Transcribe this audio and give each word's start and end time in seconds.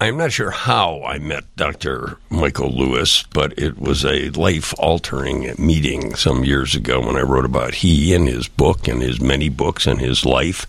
I'm 0.00 0.16
not 0.16 0.30
sure 0.30 0.52
how 0.52 1.02
I 1.02 1.18
met 1.18 1.56
Dr. 1.56 2.18
Michael 2.30 2.70
Lewis, 2.70 3.24
but 3.32 3.58
it 3.58 3.80
was 3.80 4.04
a 4.04 4.30
life 4.30 4.72
altering 4.78 5.52
meeting 5.58 6.14
some 6.14 6.44
years 6.44 6.76
ago 6.76 7.00
when 7.00 7.16
I 7.16 7.22
wrote 7.22 7.44
about 7.44 7.74
he 7.74 8.14
and 8.14 8.28
his 8.28 8.46
book 8.46 8.86
and 8.86 9.02
his 9.02 9.20
many 9.20 9.48
books 9.48 9.88
and 9.88 9.98
his 10.00 10.24
life. 10.24 10.68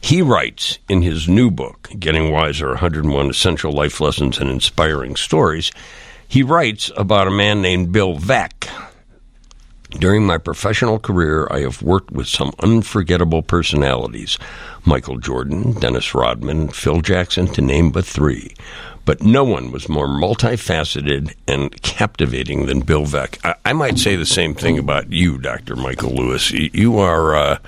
He 0.00 0.22
writes 0.22 0.78
in 0.88 1.02
his 1.02 1.28
new 1.28 1.50
book, 1.50 1.90
Getting 1.98 2.30
Wiser 2.30 2.68
101 2.68 3.30
Essential 3.30 3.72
Life 3.72 4.00
Lessons 4.00 4.38
and 4.38 4.48
Inspiring 4.48 5.16
Stories, 5.16 5.72
he 6.28 6.44
writes 6.44 6.92
about 6.96 7.26
a 7.26 7.32
man 7.32 7.60
named 7.60 7.90
Bill 7.90 8.16
Veeck. 8.16 8.68
During 9.90 10.26
my 10.26 10.36
professional 10.36 10.98
career, 10.98 11.48
I 11.50 11.60
have 11.60 11.82
worked 11.82 12.10
with 12.10 12.28
some 12.28 12.52
unforgettable 12.60 13.42
personalities 13.42 14.38
Michael 14.84 15.18
Jordan, 15.18 15.72
Dennis 15.72 16.14
Rodman, 16.14 16.68
Phil 16.68 17.00
Jackson, 17.00 17.46
to 17.48 17.62
name 17.62 17.90
but 17.90 18.04
three. 18.04 18.54
But 19.06 19.22
no 19.22 19.44
one 19.44 19.70
was 19.70 19.88
more 19.88 20.06
multifaceted 20.06 21.34
and 21.46 21.80
captivating 21.82 22.66
than 22.66 22.80
Bill 22.80 23.04
Veeck. 23.04 23.38
I, 23.44 23.54
I 23.64 23.72
might 23.72 23.98
say 23.98 24.16
the 24.16 24.26
same 24.26 24.54
thing 24.54 24.78
about 24.78 25.10
you, 25.10 25.38
Dr. 25.38 25.74
Michael 25.76 26.14
Lewis. 26.14 26.50
You 26.50 26.98
are. 26.98 27.36
Uh, 27.36 27.58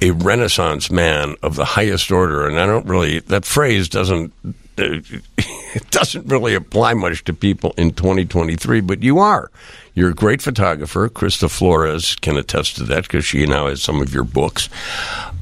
a 0.00 0.10
renaissance 0.10 0.90
man 0.90 1.36
of 1.44 1.54
the 1.54 1.64
highest 1.64 2.10
order 2.10 2.48
and 2.48 2.58
i 2.58 2.66
don't 2.66 2.86
really 2.86 3.20
that 3.20 3.44
phrase 3.44 3.88
doesn't 3.88 4.32
it 4.76 5.90
doesn't 5.92 6.26
really 6.26 6.56
apply 6.56 6.92
much 6.92 7.22
to 7.22 7.32
people 7.32 7.72
in 7.76 7.92
2023 7.92 8.80
but 8.80 9.00
you 9.00 9.20
are 9.20 9.48
you're 9.94 10.10
a 10.10 10.14
great 10.14 10.42
photographer 10.42 11.08
krista 11.08 11.50
flores 11.50 12.16
can 12.16 12.36
attest 12.36 12.76
to 12.76 12.84
that 12.84 13.02
because 13.02 13.24
she 13.24 13.46
now 13.46 13.66
has 13.66 13.82
some 13.82 14.00
of 14.00 14.12
your 14.12 14.24
books 14.24 14.68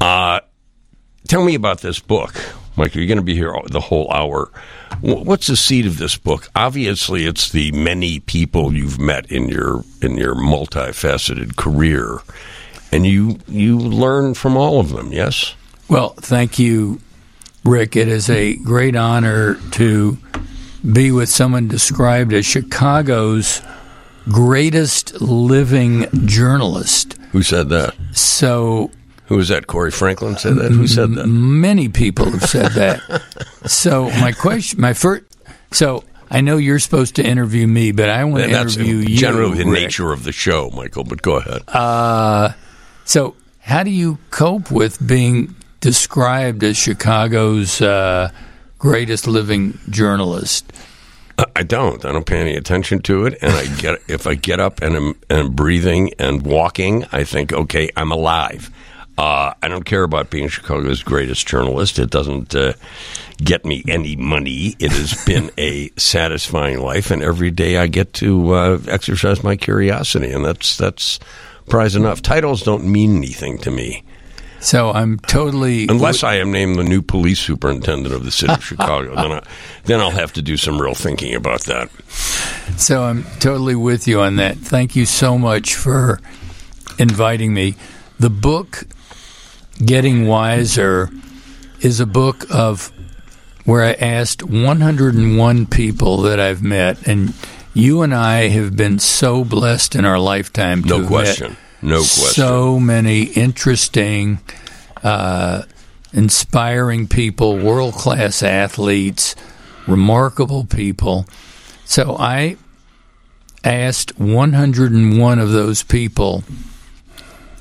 uh, 0.00 0.40
tell 1.28 1.44
me 1.44 1.54
about 1.54 1.80
this 1.80 1.98
book 1.98 2.34
mike 2.76 2.94
you're 2.94 3.06
going 3.06 3.18
to 3.18 3.24
be 3.24 3.34
here 3.34 3.54
the 3.70 3.80
whole 3.80 4.10
hour 4.12 4.50
what's 5.00 5.46
the 5.46 5.56
seed 5.56 5.86
of 5.86 5.98
this 5.98 6.16
book 6.16 6.48
obviously 6.54 7.26
it's 7.26 7.50
the 7.50 7.70
many 7.72 8.20
people 8.20 8.72
you've 8.72 8.98
met 8.98 9.30
in 9.30 9.48
your 9.48 9.84
in 10.02 10.16
your 10.16 10.34
multifaceted 10.34 11.56
career 11.56 12.20
and 12.92 13.06
you 13.06 13.38
you 13.48 13.78
learn 13.78 14.34
from 14.34 14.56
all 14.56 14.80
of 14.80 14.90
them. 14.90 15.12
Yes. 15.12 15.54
Well, 15.88 16.10
thank 16.10 16.58
you, 16.58 17.00
Rick. 17.64 17.96
It 17.96 18.08
is 18.08 18.30
a 18.30 18.56
great 18.56 18.96
honor 18.96 19.56
to 19.72 20.18
be 20.90 21.10
with 21.10 21.28
someone 21.28 21.68
described 21.68 22.32
as 22.32 22.46
Chicago's 22.46 23.60
greatest 24.28 25.20
living 25.20 26.06
journalist. 26.26 27.14
Who 27.32 27.42
said 27.42 27.68
that? 27.70 27.94
So. 28.12 28.90
Who 29.26 29.36
was 29.36 29.48
that? 29.48 29.68
Cory 29.68 29.92
Franklin 29.92 30.36
said 30.36 30.56
that. 30.56 30.72
Who 30.72 30.86
said 30.88 31.12
that? 31.14 31.26
Many 31.26 31.88
people 31.88 32.30
have 32.30 32.42
said 32.42 32.72
that. 32.72 33.22
so 33.66 34.10
my 34.10 34.32
question, 34.32 34.80
my 34.80 34.92
first, 34.92 35.22
so 35.70 36.02
I 36.30 36.40
know 36.40 36.56
you're 36.56 36.78
supposed 36.80 37.16
to 37.16 37.24
interview 37.24 37.66
me, 37.66 37.92
but 37.92 38.08
I 38.08 38.24
want 38.24 38.44
to 38.44 38.50
interview 38.50 38.96
you. 38.96 39.16
Generally, 39.16 39.58
the 39.58 39.70
Rick. 39.70 39.82
nature 39.82 40.12
of 40.12 40.24
the 40.24 40.32
show, 40.32 40.70
Michael. 40.74 41.04
But 41.04 41.22
go 41.22 41.36
ahead. 41.36 41.62
Uh, 41.68 42.52
so, 43.04 43.36
how 43.60 43.82
do 43.82 43.90
you 43.90 44.18
cope 44.30 44.70
with 44.70 45.04
being 45.04 45.54
described 45.80 46.62
as 46.62 46.76
Chicago's 46.76 47.80
uh, 47.80 48.30
greatest 48.78 49.26
living 49.26 49.78
journalist? 49.90 50.72
I 51.56 51.62
don't. 51.62 52.04
I 52.04 52.12
don't 52.12 52.26
pay 52.26 52.40
any 52.40 52.56
attention 52.56 53.00
to 53.02 53.26
it, 53.26 53.38
and 53.42 53.52
I 53.52 53.66
get 53.80 54.00
if 54.08 54.26
I 54.26 54.34
get 54.34 54.60
up 54.60 54.80
and 54.82 54.96
I'm, 54.96 55.14
and 55.28 55.54
breathing 55.54 56.12
and 56.18 56.42
walking, 56.42 57.04
I 57.12 57.24
think, 57.24 57.52
okay, 57.52 57.90
I'm 57.96 58.12
alive. 58.12 58.70
Uh, 59.18 59.52
I 59.62 59.68
don't 59.68 59.84
care 59.84 60.02
about 60.02 60.30
being 60.30 60.48
Chicago's 60.48 61.02
greatest 61.02 61.46
journalist. 61.46 61.98
It 61.98 62.08
doesn't 62.08 62.54
uh, 62.54 62.72
get 63.36 63.66
me 63.66 63.84
any 63.86 64.16
money. 64.16 64.76
It 64.78 64.92
has 64.92 65.22
been 65.26 65.50
a 65.58 65.90
satisfying 65.98 66.80
life, 66.80 67.10
and 67.10 67.22
every 67.22 67.50
day 67.50 67.76
I 67.76 67.86
get 67.86 68.14
to 68.14 68.54
uh, 68.54 68.78
exercise 68.88 69.44
my 69.44 69.56
curiosity, 69.56 70.30
and 70.30 70.44
that's 70.44 70.76
that's 70.76 71.18
prize 71.68 71.96
enough. 71.96 72.22
Titles 72.22 72.62
don't 72.62 72.84
mean 72.84 73.16
anything 73.16 73.58
to 73.58 73.70
me. 73.70 74.04
So 74.60 74.90
I'm 74.90 75.18
totally 75.20 75.88
unless 75.88 76.22
I 76.22 76.34
am 76.34 76.52
named 76.52 76.78
the 76.78 76.84
new 76.84 77.00
police 77.00 77.40
superintendent 77.40 78.14
of 78.14 78.24
the 78.24 78.30
city 78.30 78.52
of 78.52 78.62
Chicago, 78.62 79.14
then 79.14 79.32
I, 79.32 79.42
then 79.84 80.00
I'll 80.00 80.10
have 80.10 80.34
to 80.34 80.42
do 80.42 80.56
some 80.56 80.80
real 80.80 80.94
thinking 80.94 81.34
about 81.34 81.62
that. 81.62 81.90
So 82.76 83.04
I'm 83.04 83.24
totally 83.40 83.74
with 83.74 84.06
you 84.06 84.20
on 84.20 84.36
that. 84.36 84.58
Thank 84.58 84.94
you 84.94 85.06
so 85.06 85.38
much 85.38 85.74
for 85.74 86.20
inviting 86.98 87.54
me. 87.54 87.74
The 88.18 88.30
book 88.30 88.84
Getting 89.84 90.26
Wiser 90.26 91.08
is 91.80 92.00
a 92.00 92.06
book 92.06 92.44
of 92.50 92.92
where 93.64 93.82
I 93.82 93.92
asked 93.92 94.42
101 94.42 95.66
people 95.66 96.18
that 96.18 96.38
I've 96.38 96.62
met 96.62 97.06
and 97.08 97.32
you 97.72 98.02
and 98.02 98.14
I 98.14 98.48
have 98.48 98.76
been 98.76 98.98
so 98.98 99.44
blessed 99.44 99.94
in 99.94 100.04
our 100.04 100.18
lifetime. 100.18 100.82
To 100.82 100.98
meet. 100.98 101.02
No 101.02 101.08
question. 101.08 101.56
No 101.82 101.98
question. 101.98 102.44
So 102.44 102.78
many 102.78 103.22
interesting, 103.22 104.40
uh, 105.02 105.62
inspiring 106.12 107.08
people, 107.08 107.56
world 107.56 107.94
class 107.94 108.42
athletes, 108.42 109.34
remarkable 109.86 110.64
people. 110.64 111.26
So 111.84 112.16
I 112.18 112.56
asked 113.64 114.18
101 114.18 115.38
of 115.38 115.52
those 115.52 115.82
people 115.82 116.44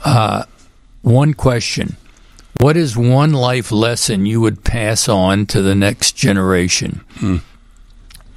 uh, 0.03 0.45
one 1.01 1.33
question. 1.33 1.97
What 2.59 2.75
is 2.75 2.97
one 2.97 3.33
life 3.33 3.71
lesson 3.71 4.25
you 4.25 4.41
would 4.41 4.63
pass 4.63 5.07
on 5.07 5.45
to 5.47 5.61
the 5.61 5.75
next 5.75 6.13
generation? 6.13 7.01
Hmm. 7.15 7.37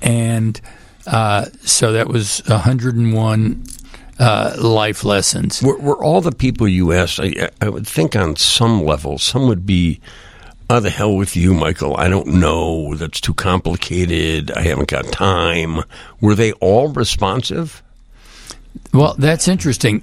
And 0.00 0.60
uh, 1.06 1.46
so 1.64 1.92
that 1.92 2.08
was 2.08 2.42
101 2.46 3.64
uh, 4.18 4.54
life 4.58 5.04
lessons. 5.04 5.62
Were, 5.62 5.78
were, 5.78 6.04
all 6.04 6.20
the 6.20 6.32
people 6.32 6.68
you 6.68 6.92
asked, 6.92 7.18
I, 7.20 7.50
I, 7.60 7.68
would 7.68 7.86
think 7.86 8.14
on 8.14 8.36
some 8.36 8.84
level, 8.84 9.18
some 9.18 9.48
would 9.48 9.66
be, 9.66 10.00
oh, 10.70 10.80
the 10.80 10.90
hell 10.90 11.16
with 11.16 11.36
you, 11.36 11.54
Michael. 11.54 11.96
I 11.96 12.08
don't 12.08 12.28
know. 12.28 12.94
That's 12.94 13.20
too 13.20 13.34
complicated. 13.34 14.50
I 14.52 14.62
haven't 14.62 14.88
got 14.88 15.06
time. 15.06 15.82
Were 16.20 16.34
they 16.34 16.52
all 16.52 16.88
responsive? 16.88 17.82
Well, 18.92 19.14
that's 19.18 19.48
interesting. 19.48 20.02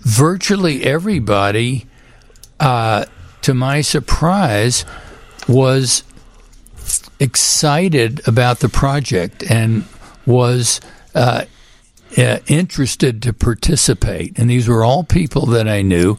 Virtually 0.00 0.84
everybody, 0.84 1.86
uh, 2.58 3.06
to 3.42 3.54
my 3.54 3.80
surprise, 3.80 4.84
was 5.48 6.04
excited 7.18 8.26
about 8.26 8.60
the 8.60 8.68
project 8.68 9.42
and 9.50 9.84
was 10.26 10.80
uh, 11.14 11.44
uh, 12.16 12.38
interested 12.46 13.22
to 13.22 13.32
participate. 13.32 14.38
And 14.38 14.50
these 14.50 14.68
were 14.68 14.84
all 14.84 15.04
people 15.04 15.46
that 15.46 15.68
I 15.68 15.82
knew. 15.82 16.18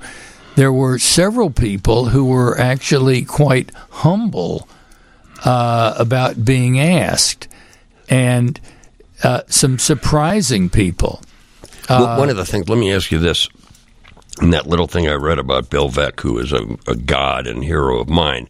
There 0.55 0.71
were 0.71 0.99
several 0.99 1.49
people 1.49 2.05
who 2.05 2.25
were 2.25 2.57
actually 2.57 3.23
quite 3.23 3.71
humble 3.89 4.67
uh, 5.43 5.95
about 5.97 6.43
being 6.43 6.79
asked, 6.79 7.47
and 8.09 8.59
uh, 9.23 9.41
some 9.47 9.79
surprising 9.79 10.69
people. 10.69 11.21
Well, 11.89 12.19
one 12.19 12.29
of 12.29 12.37
the 12.37 12.45
things, 12.45 12.69
let 12.69 12.77
me 12.77 12.93
ask 12.93 13.11
you 13.11 13.19
this. 13.19 13.49
In 14.41 14.51
that 14.51 14.65
little 14.65 14.87
thing 14.87 15.07
I 15.07 15.13
read 15.13 15.39
about 15.39 15.69
Bill 15.69 15.89
Veeck, 15.89 16.21
who 16.21 16.37
is 16.37 16.53
a, 16.53 16.63
a 16.87 16.95
god 16.95 17.47
and 17.47 17.63
hero 17.63 17.99
of 17.99 18.07
mine, 18.09 18.47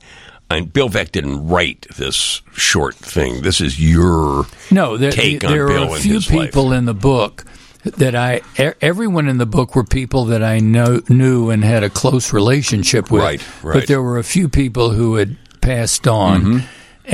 and 0.57 0.71
Bill 0.73 0.89
Veeck 0.89 1.11
didn't 1.11 1.47
write 1.47 1.87
this 1.97 2.41
short 2.53 2.95
thing. 2.95 3.41
This 3.41 3.61
is 3.61 3.79
your 3.79 4.45
no. 4.69 4.97
There, 4.97 5.11
take 5.11 5.41
there 5.41 5.63
on 5.63 5.73
Bill 5.73 5.93
are 5.93 5.97
a 5.97 5.99
few 5.99 6.19
people 6.19 6.67
life. 6.69 6.77
in 6.77 6.85
the 6.85 6.93
book 6.93 7.45
that 7.83 8.15
I. 8.15 8.41
Everyone 8.81 9.27
in 9.27 9.37
the 9.37 9.45
book 9.45 9.75
were 9.75 9.83
people 9.83 10.25
that 10.25 10.43
I 10.43 10.59
know, 10.59 11.01
knew 11.09 11.49
and 11.49 11.63
had 11.63 11.83
a 11.83 11.89
close 11.89 12.31
relationship 12.33 13.09
with. 13.11 13.21
Right, 13.23 13.63
right. 13.63 13.73
But 13.73 13.87
there 13.87 14.01
were 14.01 14.17
a 14.17 14.23
few 14.23 14.49
people 14.49 14.91
who 14.91 15.15
had 15.15 15.35
passed 15.61 16.07
on, 16.07 16.41
Mm-hmm. 16.43 16.65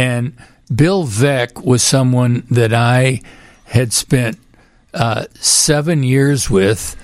and 0.02 0.34
Bill 0.74 1.06
Veeck 1.06 1.64
was 1.64 1.82
someone 1.84 2.46
that 2.52 2.74
I 2.74 3.22
had 3.66 3.94
spent 3.94 4.38
uh, 4.94 5.26
seven 5.36 6.04
years 6.04 6.50
with. 6.50 6.96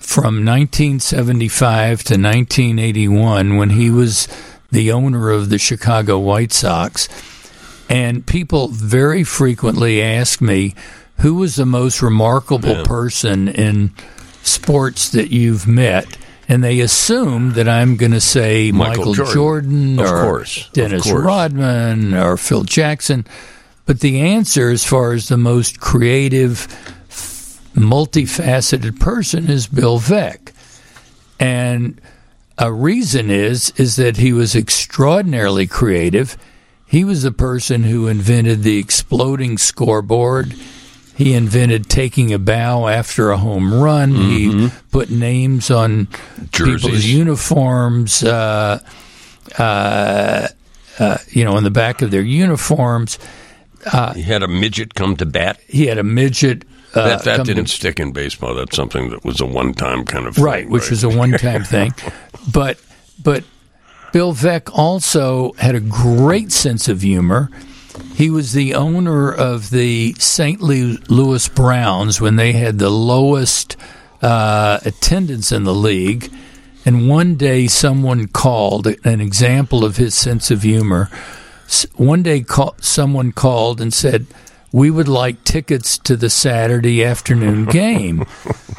From 0.00 0.44
1975 0.46 2.04
to 2.04 2.14
1981, 2.14 3.56
when 3.56 3.70
he 3.70 3.90
was 3.90 4.28
the 4.70 4.92
owner 4.92 5.30
of 5.30 5.48
the 5.50 5.58
Chicago 5.58 6.18
White 6.18 6.52
Sox. 6.52 7.08
And 7.88 8.26
people 8.26 8.68
very 8.68 9.24
frequently 9.24 10.02
ask 10.02 10.40
me, 10.40 10.74
who 11.20 11.34
was 11.34 11.56
the 11.56 11.66
most 11.66 12.02
remarkable 12.02 12.68
Yeah. 12.76 12.82
person 12.84 13.48
in 13.48 13.92
sports 14.42 15.08
that 15.10 15.30
you've 15.30 15.66
met? 15.66 16.06
And 16.50 16.62
they 16.64 16.80
assume 16.80 17.52
that 17.54 17.68
I'm 17.68 17.96
going 17.96 18.12
to 18.12 18.20
say 18.20 18.70
Michael 18.72 19.06
Michael, 19.06 19.14
Jordan. 19.14 19.34
Jordan, 19.34 19.98
Of 20.00 20.06
or 20.06 20.22
course, 20.24 20.68
Dennis 20.72 21.02
course. 21.02 21.22
Rodman 21.22 22.14
or 22.14 22.36
Phil 22.36 22.64
Jackson. 22.64 23.26
But 23.84 24.00
the 24.00 24.20
answer, 24.20 24.70
as 24.70 24.84
far 24.84 25.12
as 25.12 25.28
the 25.28 25.36
most 25.38 25.80
creative, 25.80 26.66
multifaceted 27.74 28.98
person, 29.00 29.48
is 29.50 29.66
Bill 29.66 29.98
Veeck. 29.98 30.52
And 31.40 32.00
a 32.58 32.72
reason 32.72 33.30
is 33.30 33.72
is 33.76 33.96
that 33.96 34.16
he 34.16 34.32
was 34.32 34.54
extraordinarily 34.56 35.66
creative. 35.66 36.36
he 36.86 37.04
was 37.04 37.22
the 37.22 37.32
person 37.32 37.82
who 37.84 38.06
invented 38.08 38.62
the 38.62 38.78
exploding 38.78 39.58
scoreboard. 39.58 40.54
He 41.16 41.34
invented 41.34 41.88
taking 41.88 42.32
a 42.32 42.38
bow 42.38 42.86
after 42.88 43.30
a 43.30 43.36
home 43.36 43.74
run. 43.74 44.12
He 44.12 44.70
put 44.92 45.10
names 45.10 45.70
on 45.70 46.06
people's 46.52 47.04
uniforms. 47.04 48.22
Uh, 48.22 48.78
uh, 49.58 50.48
uh, 50.98 51.18
you 51.28 51.44
know, 51.44 51.56
on 51.56 51.64
the 51.64 51.70
back 51.70 52.02
of 52.02 52.10
their 52.10 52.22
uniforms. 52.22 53.18
He 54.14 54.22
had 54.22 54.42
a 54.42 54.48
midget 54.48 54.94
come 54.94 55.16
to 55.16 55.26
bat. 55.26 55.60
He 55.68 55.86
had 55.86 55.98
a 55.98 56.04
midget. 56.04 56.64
Uh, 56.98 57.08
That, 57.08 57.24
that 57.24 57.46
didn't 57.46 57.68
stick 57.68 58.00
in 58.00 58.12
baseball. 58.12 58.54
That's 58.54 58.76
something 58.76 59.10
that 59.10 59.24
was 59.24 59.40
a 59.40 59.46
one 59.46 59.72
time 59.74 60.04
kind 60.04 60.26
of 60.26 60.38
right, 60.38 60.64
thing, 60.64 60.70
which 60.72 60.90
was 60.90 61.04
a 61.04 61.08
one-time 61.08 61.64
thing. 61.74 61.94
But 62.52 62.78
but 63.22 63.44
Bill 64.12 64.32
Veeck 64.32 64.70
also 64.72 65.52
had 65.54 65.74
a 65.74 65.80
great 65.80 66.52
sense 66.52 66.88
of 66.88 67.02
humor. 67.02 67.50
He 68.14 68.30
was 68.30 68.52
the 68.52 68.74
owner 68.74 69.32
of 69.32 69.70
the 69.70 70.14
St. 70.18 70.60
Louis 70.60 71.48
Browns 71.48 72.20
when 72.20 72.36
they 72.36 72.52
had 72.52 72.78
the 72.78 72.90
lowest 72.90 73.76
uh, 74.22 74.78
attendance 74.84 75.52
in 75.52 75.64
the 75.64 75.74
league. 75.74 76.32
And 76.84 77.08
one 77.08 77.34
day, 77.34 77.66
someone 77.66 78.28
called 78.28 78.86
an 79.04 79.20
example 79.20 79.84
of 79.84 79.96
his 79.96 80.14
sense 80.14 80.50
of 80.50 80.62
humor. 80.62 81.10
One 81.96 82.22
day, 82.22 82.40
call, 82.40 82.76
someone 82.80 83.32
called 83.32 83.80
and 83.80 83.92
said, 83.92 84.26
"We 84.72 84.90
would 84.90 85.08
like 85.08 85.44
tickets 85.44 85.98
to 85.98 86.16
the 86.16 86.30
Saturday 86.30 87.04
afternoon 87.04 87.64
game." 87.70 88.24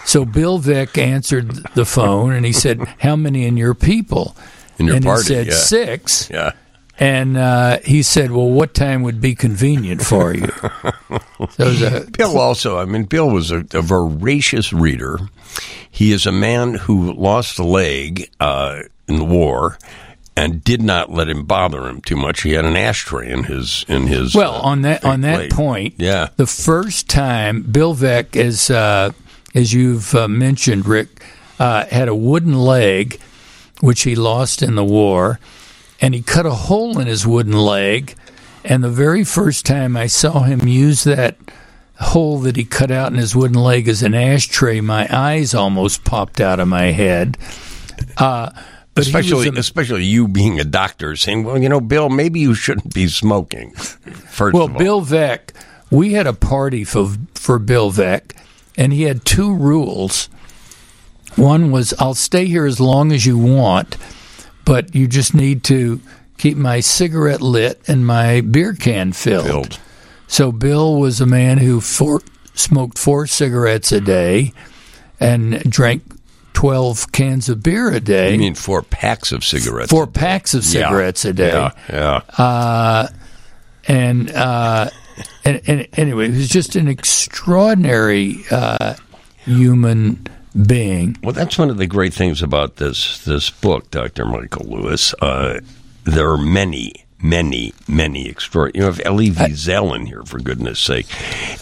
so 0.05 0.25
Bill 0.25 0.59
Veeck 0.59 0.97
answered 0.97 1.51
the 1.75 1.85
phone 1.85 2.33
and 2.33 2.45
he 2.45 2.53
said, 2.53 2.79
"How 2.99 3.15
many 3.15 3.45
in 3.45 3.57
your 3.57 3.73
people?" 3.73 4.35
In 4.77 4.85
your 4.85 4.95
and 4.95 5.05
party, 5.05 5.21
he 5.21 5.27
said 5.27 5.47
yeah. 5.47 5.53
six. 5.53 6.29
Yeah. 6.29 6.51
And 6.97 7.37
uh, 7.37 7.79
he 7.79 8.03
said, 8.03 8.31
"Well, 8.31 8.49
what 8.49 8.73
time 8.73 9.03
would 9.03 9.21
be 9.21 9.35
convenient 9.35 10.01
for 10.01 10.33
you?" 10.33 10.47
so 11.51 12.05
a, 12.05 12.11
Bill 12.11 12.37
also, 12.37 12.77
I 12.77 12.85
mean, 12.85 13.03
Bill 13.03 13.29
was 13.29 13.51
a, 13.51 13.65
a 13.73 13.81
voracious 13.81 14.73
reader. 14.73 15.17
He 15.89 16.11
is 16.11 16.25
a 16.25 16.31
man 16.31 16.73
who 16.75 17.13
lost 17.13 17.57
a 17.57 17.63
leg 17.63 18.29
uh, 18.39 18.81
in 19.07 19.17
the 19.17 19.25
war 19.25 19.77
and 20.39 20.63
did 20.63 20.81
not 20.81 21.11
let 21.11 21.27
him 21.27 21.43
bother 21.43 21.85
him 21.85 21.99
too 21.99 22.15
much. 22.15 22.43
He 22.43 22.53
had 22.53 22.63
an 22.63 22.77
ashtray 22.77 23.29
in 23.29 23.43
his 23.43 23.83
in 23.89 24.07
his 24.07 24.33
well 24.33 24.55
uh, 24.55 24.61
on 24.61 24.83
that 24.83 25.03
on 25.03 25.21
that 25.21 25.35
plate. 25.35 25.51
point. 25.51 25.93
Yeah. 25.97 26.29
the 26.37 26.47
first 26.47 27.09
time 27.09 27.61
Bill 27.63 27.93
Veeck, 27.93 28.37
as 28.37 28.69
uh, 28.69 29.11
as 29.53 29.73
you've 29.73 30.15
uh, 30.15 30.29
mentioned, 30.29 30.85
Rick, 30.85 31.21
uh, 31.59 31.85
had 31.87 32.07
a 32.07 32.15
wooden 32.15 32.57
leg, 32.57 33.19
which 33.81 34.03
he 34.03 34.15
lost 34.15 34.61
in 34.61 34.75
the 34.75 34.83
war, 34.83 35.39
and 35.99 36.13
he 36.13 36.21
cut 36.21 36.45
a 36.45 36.51
hole 36.51 36.99
in 36.99 37.07
his 37.07 37.27
wooden 37.27 37.53
leg. 37.53 38.15
And 38.63 38.81
the 38.83 38.89
very 38.89 39.25
first 39.25 39.65
time 39.65 39.97
I 39.97 40.07
saw 40.07 40.43
him 40.43 40.67
use 40.67 41.03
that 41.03 41.37
hole 41.99 42.39
that 42.39 42.55
he 42.55 42.63
cut 42.63 42.91
out 42.91 43.11
in 43.11 43.17
his 43.17 43.35
wooden 43.35 43.59
leg 43.61 43.89
as 43.89 44.03
an 44.03 44.13
ashtray, 44.13 44.79
my 44.79 45.07
eyes 45.11 45.53
almost 45.53 46.05
popped 46.05 46.39
out 46.39 46.61
of 46.61 46.67
my 46.69 46.91
head. 46.91 47.37
But 48.99 49.07
Especially, 49.07 49.47
especially 49.57 50.03
you 50.03 50.27
being 50.27 50.59
a 50.59 50.65
doctor, 50.65 51.15
saying, 51.15 51.45
"Well, 51.45 51.57
you 51.57 51.69
know, 51.69 51.79
Bill, 51.79 52.09
maybe 52.09 52.41
you 52.41 52.53
shouldn't 52.53 52.93
be 52.93 53.07
smoking." 53.07 53.71
First 53.75 54.53
Well, 54.53 54.65
of 54.65 54.71
all, 54.71 54.77
Well, 54.77 54.77
Bill 54.77 55.01
Veeck, 55.01 55.53
we 55.89 56.13
had 56.13 56.27
a 56.27 56.33
party 56.33 56.83
for 56.83 57.15
for 57.33 57.59
Bill 57.59 57.91
Veeck, 57.93 58.35
and 58.77 58.91
he 58.91 59.03
had 59.03 59.23
two 59.23 59.55
rules. 59.55 60.27
One 61.37 61.71
was, 61.71 61.93
"I'll 61.97 62.13
stay 62.13 62.45
here 62.47 62.65
as 62.65 62.81
long 62.81 63.13
as 63.13 63.25
you 63.25 63.37
want, 63.37 63.95
but 64.65 64.93
you 64.93 65.07
just 65.07 65.33
need 65.33 65.63
to 65.65 66.01
keep 66.37 66.57
my 66.57 66.81
cigarette 66.81 67.41
lit 67.41 67.79
and 67.87 68.05
my 68.05 68.41
beer 68.41 68.73
can 68.73 69.13
filled." 69.13 69.45
Filled. 69.45 69.79
So 70.27 70.51
Bill 70.51 70.99
was 70.99 71.21
a 71.21 71.25
man 71.25 71.59
who 71.59 71.79
four, 71.79 72.21
smoked 72.53 72.97
four 72.97 73.27
cigarettes 73.27 73.93
a 73.93 74.01
day 74.01 74.51
and 75.21 75.59
drank 75.71 76.03
twelve 76.59 77.09
cans 77.13 77.47
of 77.47 77.63
beer 77.63 77.89
a 77.89 78.01
day. 78.01 78.33
I 78.33 78.37
mean, 78.37 78.53
four 78.53 78.81
packs 78.81 79.31
of 79.31 79.45
cigarettes. 79.45 79.89
four 79.89 80.05
packs 80.07 80.53
of 80.53 80.63
Yeah. 80.65 80.89
cigarettes 80.89 81.23
a 81.23 81.31
day 81.31 81.47
Yeah, 81.89 82.21
yeah. 82.37 83.07
and 83.87 84.29
uh, 84.31 84.89
and, 85.45 85.61
and 85.67 85.87
anyway, 85.93 86.29
he 86.31 86.37
was 86.37 86.49
just 86.49 86.75
an 86.75 86.87
extraordinary 86.89 88.43
uh, 88.51 88.95
human 89.45 90.27
being. 90.67 91.15
Well, 91.23 91.31
that's 91.33 91.57
one 91.57 91.69
of 91.69 91.77
the 91.77 91.87
great 91.87 92.13
things 92.13 92.41
about 92.41 92.75
this 92.75 93.23
this 93.23 93.49
book, 93.49 93.89
Dr. 93.91 94.25
Michael 94.25 94.65
Lewis. 94.65 95.13
Uh, 95.21 95.61
there 96.03 96.29
are 96.29 96.37
many, 96.37 97.05
many, 97.21 97.73
many 97.87 98.27
extraordinary. 98.27 98.79
You 98.83 98.85
have 98.91 99.01
Elie 99.05 99.31
Wiesel 99.31 99.95
in 99.95 100.07
here, 100.07 100.23
for 100.23 100.39
goodness 100.39 100.79
sake. 100.79 101.07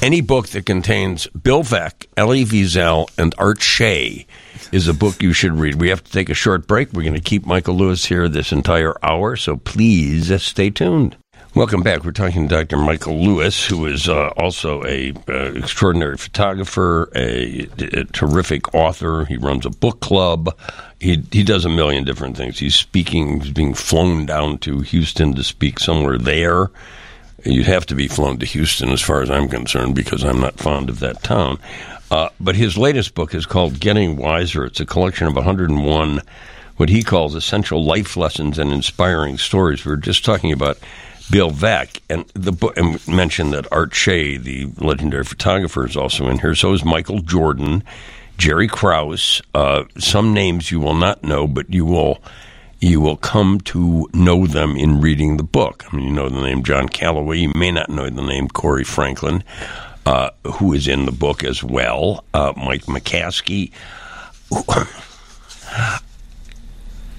Any 0.01 0.21
book 0.21 0.47
that 0.49 0.65
contains 0.65 1.27
Bill 1.27 1.63
Veeck, 1.63 2.07
Elie 2.17 2.45
Wiesel, 2.45 3.09
and 3.17 3.35
Art 3.37 3.61
Shay 3.61 4.25
is 4.71 4.87
a 4.87 4.93
book 4.93 5.21
you 5.21 5.33
should 5.33 5.53
read. 5.53 5.75
We 5.75 5.89
have 5.89 6.03
to 6.03 6.11
take 6.11 6.29
a 6.29 6.33
short 6.33 6.67
break. 6.67 6.93
We're 6.93 7.03
going 7.03 7.13
to 7.13 7.21
keep 7.21 7.45
Michael 7.45 7.75
Lewis 7.75 8.05
here 8.05 8.27
this 8.27 8.51
entire 8.51 8.95
hour, 9.03 9.35
so 9.35 9.57
please 9.57 10.31
uh, 10.31 10.37
stay 10.37 10.69
tuned. 10.69 11.17
Welcome 11.57 11.81
back. 11.81 12.03
We're 12.03 12.11
talking 12.11 12.47
to 12.47 12.55
Dr. 12.55 12.77
Michael 12.77 13.19
Lewis, 13.19 13.65
who 13.65 13.87
is 13.87 14.07
uh, 14.07 14.27
also 14.37 14.83
a 14.83 15.11
uh, 15.27 15.53
extraordinary 15.53 16.17
photographer, 16.17 17.09
a, 17.15 17.67
a 17.79 18.03
terrific 18.03 18.75
author. 18.75 19.25
He 19.25 19.37
runs 19.37 19.65
a 19.65 19.71
book 19.71 19.99
club. 19.99 20.55
He 20.99 21.23
he 21.31 21.43
does 21.43 21.65
a 21.65 21.69
million 21.69 22.03
different 22.03 22.37
things. 22.37 22.59
He's 22.59 22.75
speaking. 22.75 23.41
He's 23.41 23.53
being 23.53 23.73
flown 23.73 24.27
down 24.27 24.59
to 24.59 24.81
Houston 24.81 25.33
to 25.33 25.43
speak 25.43 25.79
somewhere 25.79 26.19
there. 26.19 26.69
You'd 27.43 27.67
have 27.67 27.85
to 27.87 27.95
be 27.95 28.07
flown 28.07 28.39
to 28.39 28.45
Houston, 28.45 28.89
as 28.89 29.01
far 29.01 29.21
as 29.21 29.29
I'm 29.29 29.47
concerned, 29.47 29.95
because 29.95 30.23
I'm 30.23 30.39
not 30.39 30.59
fond 30.59 30.89
of 30.89 30.99
that 30.99 31.23
town. 31.23 31.59
Uh, 32.09 32.29
but 32.39 32.55
his 32.55 32.77
latest 32.77 33.15
book 33.15 33.33
is 33.33 33.45
called 33.45 33.79
Getting 33.79 34.17
Wiser. 34.17 34.65
It's 34.65 34.79
a 34.79 34.85
collection 34.85 35.27
of 35.27 35.35
101 35.35 36.21
what 36.77 36.89
he 36.89 37.03
calls 37.03 37.35
essential 37.35 37.83
life 37.83 38.15
lessons 38.15 38.57
and 38.57 38.71
inspiring 38.71 39.37
stories. 39.37 39.83
We 39.83 39.91
were 39.91 39.97
just 39.97 40.23
talking 40.23 40.51
about 40.51 40.77
Bill 41.29 41.51
Veeck, 41.51 41.99
and 42.09 42.25
the 42.33 42.51
book 42.51 42.77
and 42.77 43.05
mentioned 43.07 43.51
that 43.53 43.69
Art 43.71 43.93
Shay, 43.93 44.37
the 44.37 44.67
legendary 44.77 45.25
photographer, 45.25 45.85
is 45.85 45.97
also 45.97 46.27
in 46.27 46.39
here. 46.39 46.55
So 46.55 46.71
is 46.73 46.85
Michael 46.85 47.19
Jordan, 47.19 47.83
Jerry 48.37 48.67
Krause. 48.67 49.41
Uh, 49.53 49.83
some 49.97 50.33
names 50.33 50.71
you 50.71 50.79
will 50.79 50.93
not 50.93 51.23
know, 51.23 51.47
but 51.47 51.73
you 51.73 51.83
will 51.83 52.21
you 52.79 53.01
will 53.01 53.17
come 53.17 53.59
to 53.61 54.07
know 54.13 54.45
them 54.45 54.75
in 54.75 55.01
reading 55.01 55.37
the 55.37 55.43
book. 55.43 55.85
I 55.91 55.95
mean, 55.95 56.05
you 56.07 56.11
know 56.13 56.29
the 56.29 56.41
name 56.41 56.63
John 56.63 56.89
Callaway. 56.89 57.39
You 57.39 57.51
may 57.55 57.71
not 57.71 57.89
know 57.89 58.09
the 58.09 58.21
name 58.21 58.47
Cory 58.47 58.83
Franklin, 58.83 59.43
uh, 60.05 60.29
who 60.55 60.73
is 60.73 60.87
in 60.87 61.05
the 61.05 61.11
book 61.11 61.43
as 61.43 61.63
well. 61.63 62.23
Uh, 62.33 62.53
Mike 62.55 62.83
McCaskey. 62.83 63.71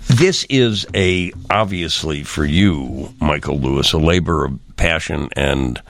This 0.09 0.45
is 0.49 0.87
a 0.95 1.33
obviously 1.51 2.23
for 2.25 2.45
you, 2.45 3.15
Michael 3.21 3.61
Lewis, 3.61 3.93
a 3.93 3.99
labor 3.99 4.47
of 4.47 4.59
passion 4.77 5.29
and 5.37 5.83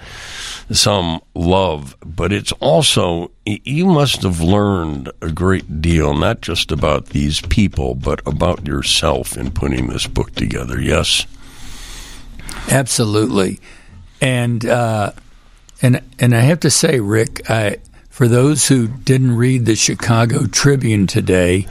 some 0.70 1.20
love, 1.34 1.96
but 2.04 2.32
it's 2.32 2.52
also 2.52 3.30
you 3.44 3.86
must 3.86 4.22
have 4.22 4.40
learned 4.40 5.10
a 5.22 5.30
great 5.30 5.80
deal, 5.80 6.14
not 6.14 6.40
just 6.42 6.70
about 6.70 7.06
these 7.06 7.40
people, 7.40 7.94
but 7.94 8.20
about 8.26 8.66
yourself 8.66 9.36
in 9.36 9.50
putting 9.50 9.88
this 9.88 10.06
book 10.06 10.34
together. 10.34 10.80
Yes, 10.80 11.26
Absolutely, 12.70 13.60
and 14.20 14.64
uh, 14.66 15.12
and 15.80 16.02
and 16.18 16.34
I 16.34 16.40
have 16.40 16.60
to 16.60 16.70
say, 16.70 17.00
Rick, 17.00 17.48
I, 17.50 17.78
for 18.10 18.28
those 18.28 18.68
who 18.68 18.88
didn't 18.88 19.36
read 19.36 19.64
the 19.64 19.74
Chicago 19.74 20.46
Tribune 20.46 21.06
today, 21.06 21.66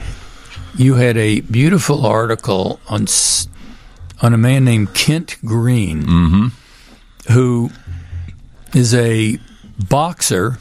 you 0.76 0.94
had 0.94 1.16
a 1.16 1.40
beautiful 1.42 2.04
article 2.04 2.80
on 2.88 3.06
on 4.22 4.34
a 4.34 4.38
man 4.38 4.64
named 4.64 4.94
Kent 4.94 5.36
Green, 5.44 6.50
who 7.30 7.70
is 8.74 8.94
a 8.94 9.38
boxer 9.88 10.58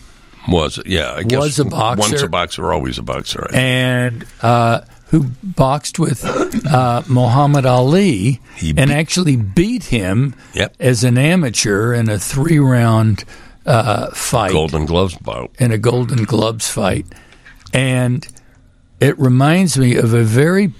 was 0.48 0.80
yeah. 0.86 1.14
I 1.14 1.24
guess 1.24 1.40
Was 1.40 1.60
a 1.60 1.66
boxer. 1.66 2.00
Once 2.00 2.22
a 2.22 2.28
boxer, 2.30 2.72
always 2.74 2.98
a 2.98 3.04
boxer. 3.04 3.48
Think. 3.50 3.56
and 3.56 4.26
uh, 4.42 4.82
who 5.08 5.26
boxed 5.44 6.00
with 6.00 6.24
uh, 6.66 7.02
Muhammad 7.08 7.66
Ali 7.66 8.40
and 8.78 8.92
actually 8.92 9.36
beat 9.36 9.86
him 9.86 10.36
Yep. 10.54 10.76
as 10.80 11.04
an 11.04 11.18
amateur 11.18 11.94
in 11.94 12.08
a 12.10 12.18
three 12.18 12.60
round 12.60 13.26
uh, 13.66 14.12
fight 14.12 14.52
Golden 14.52 14.86
Gloves 14.86 15.16
bout. 15.16 15.52
in 15.60 15.72
a 15.74 15.78
Golden 15.78 16.24
Gloves 16.24 16.70
fight. 16.70 17.06
And 17.74 18.26
it 19.02 19.20
reminds 19.20 19.78
me 19.78 19.96
of 19.98 20.14
a 20.14 20.24
very 20.24 20.72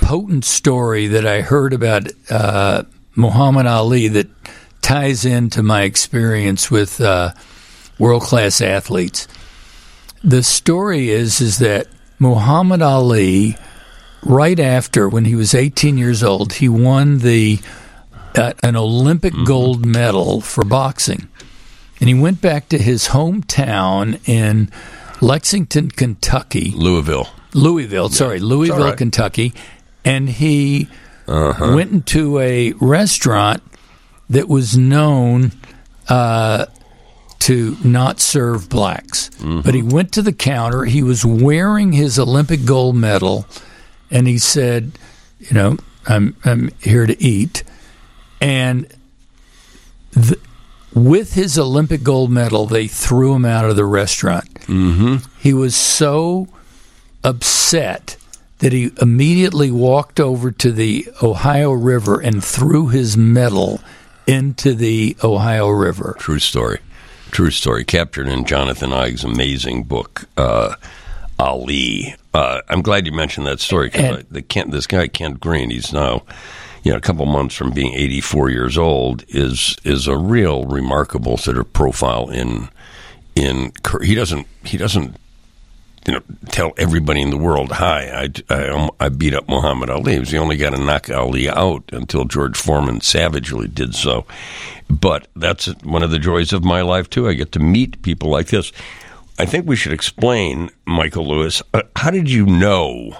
potent 0.00 0.44
story 0.44 1.06
that 1.06 1.26
I 1.26 1.40
heard 1.42 1.72
about 1.72 2.08
uh, 2.30 2.82
Muhammad 3.14 3.66
Ali 3.66 4.08
that 4.08 4.28
ties 4.82 5.24
into 5.24 5.62
my 5.62 5.82
experience 5.82 6.70
with 6.70 7.00
uh, 7.00 7.32
world 7.98 8.22
class 8.22 8.60
athletes. 8.60 9.26
The 10.22 10.42
story 10.42 11.10
is 11.10 11.40
is 11.40 11.58
that 11.58 11.86
Muhammad 12.18 12.82
Ali, 12.82 13.56
right 14.22 14.60
after 14.60 15.08
when 15.08 15.24
he 15.24 15.34
was 15.34 15.54
18 15.54 15.96
years 15.98 16.22
old, 16.22 16.54
he 16.54 16.68
won 16.68 17.18
the 17.18 17.58
uh, 18.36 18.52
an 18.62 18.76
Olympic 18.76 19.34
gold 19.44 19.84
medal 19.84 20.40
for 20.40 20.64
boxing. 20.64 21.28
And 22.00 22.08
he 22.08 22.14
went 22.14 22.40
back 22.40 22.68
to 22.70 22.78
his 22.78 23.08
hometown 23.08 24.26
in 24.28 24.70
Lexington, 25.20 25.90
Kentucky. 25.90 26.72
Louisville. 26.74 27.28
Louisville, 27.54 28.08
sorry, 28.08 28.40
Louisville, 28.40 28.78
right. 28.86 28.96
Kentucky. 28.96 29.52
And 30.04 30.28
he 30.28 30.88
Uh-huh. 31.28 31.74
went 31.76 31.92
into 31.92 32.38
a 32.40 32.72
restaurant 32.80 33.62
that 34.32 34.48
was 34.48 34.76
known 34.76 35.52
uh, 36.08 36.66
to 37.40 37.76
not 37.84 38.18
serve 38.18 38.68
blacks. 38.68 39.30
Mm-hmm. 39.30 39.60
But 39.60 39.74
he 39.74 39.82
went 39.82 40.12
to 40.12 40.22
the 40.22 40.32
counter. 40.32 40.84
He 40.84 41.02
was 41.02 41.24
wearing 41.24 41.92
his 41.92 42.18
Olympic 42.18 42.64
gold 42.64 42.96
medal, 42.96 43.46
and 44.10 44.26
he 44.26 44.38
said, 44.38 44.92
"You 45.38 45.54
know, 45.54 45.76
I'm 46.06 46.36
I'm 46.44 46.70
here 46.80 47.06
to 47.06 47.22
eat." 47.22 47.62
And 48.40 48.86
the, 50.12 50.38
with 50.94 51.34
his 51.34 51.58
Olympic 51.58 52.02
gold 52.02 52.30
medal, 52.30 52.66
they 52.66 52.86
threw 52.86 53.34
him 53.34 53.44
out 53.44 53.64
of 53.64 53.76
the 53.76 53.84
restaurant. 53.84 54.52
Mm-hmm. 54.62 55.16
He 55.38 55.54
was 55.54 55.76
so 55.76 56.48
upset 57.24 58.16
that 58.58 58.72
he 58.72 58.92
immediately 59.00 59.70
walked 59.70 60.20
over 60.20 60.50
to 60.52 60.70
the 60.70 61.08
Ohio 61.22 61.72
River 61.72 62.20
and 62.20 62.42
threw 62.44 62.88
his 62.88 63.16
medal 63.16 63.80
into 64.26 64.74
the 64.74 65.16
Ohio 65.22 65.68
River. 65.68 66.16
True 66.18 66.38
story. 66.38 66.80
True 67.30 67.50
story. 67.50 67.84
Captured 67.84 68.28
in 68.28 68.44
Jonathan 68.44 68.92
Eig's 68.92 69.24
amazing 69.24 69.84
book, 69.84 70.24
uh, 70.36 70.74
Ali. 71.38 72.14
Uh, 72.34 72.60
I'm 72.68 72.82
glad 72.82 73.06
you 73.06 73.12
mentioned 73.12 73.46
that 73.46 73.60
story 73.60 73.88
because 73.88 74.18
And- 74.18 74.26
the 74.30 74.42
Kent, 74.42 74.70
this 74.70 74.86
guy 74.86 75.08
Kent 75.08 75.40
Green, 75.40 75.70
he's 75.70 75.92
now, 75.92 76.22
you 76.82 76.92
know, 76.92 76.98
a 76.98 77.00
couple 77.00 77.26
months 77.26 77.54
from 77.54 77.70
being 77.72 77.94
84 77.94 78.50
years 78.50 78.76
old, 78.78 79.24
is 79.28 79.76
is 79.84 80.06
a 80.08 80.16
real 80.16 80.64
remarkable 80.66 81.36
sort 81.36 81.58
of 81.58 81.72
profile 81.72 82.28
in 82.28 82.68
in. 83.34 83.72
He 84.02 84.14
doesn't 84.14 84.46
he 84.64 84.76
doesn't 84.76 85.16
you 86.06 86.14
know, 86.14 86.22
tell 86.48 86.72
everybody 86.76 87.22
in 87.22 87.30
the 87.30 87.36
world, 87.36 87.72
"Hi, 87.72 88.28
I, 88.50 88.54
I, 88.54 88.68
um, 88.68 88.90
I 88.98 89.08
beat 89.08 89.34
up 89.34 89.48
Muhammad 89.48 89.90
Ali." 89.90 90.14
He 90.14 90.18
was 90.20 90.30
the 90.30 90.38
only 90.38 90.56
guy 90.56 90.70
to 90.70 90.78
knock 90.78 91.10
Ali 91.10 91.48
out 91.48 91.84
until 91.92 92.24
George 92.24 92.56
Foreman 92.56 93.00
savagely 93.00 93.68
did 93.68 93.94
so. 93.94 94.26
But 94.90 95.28
that's 95.36 95.66
one 95.84 96.02
of 96.02 96.10
the 96.10 96.18
joys 96.18 96.52
of 96.52 96.64
my 96.64 96.82
life 96.82 97.08
too. 97.08 97.28
I 97.28 97.34
get 97.34 97.52
to 97.52 97.60
meet 97.60 98.02
people 98.02 98.30
like 98.30 98.48
this. 98.48 98.72
I 99.38 99.46
think 99.46 99.66
we 99.66 99.76
should 99.76 99.92
explain, 99.92 100.70
Michael 100.84 101.26
Lewis. 101.26 101.62
Uh, 101.72 101.82
how 101.96 102.10
did 102.10 102.30
you 102.30 102.46
know 102.46 103.16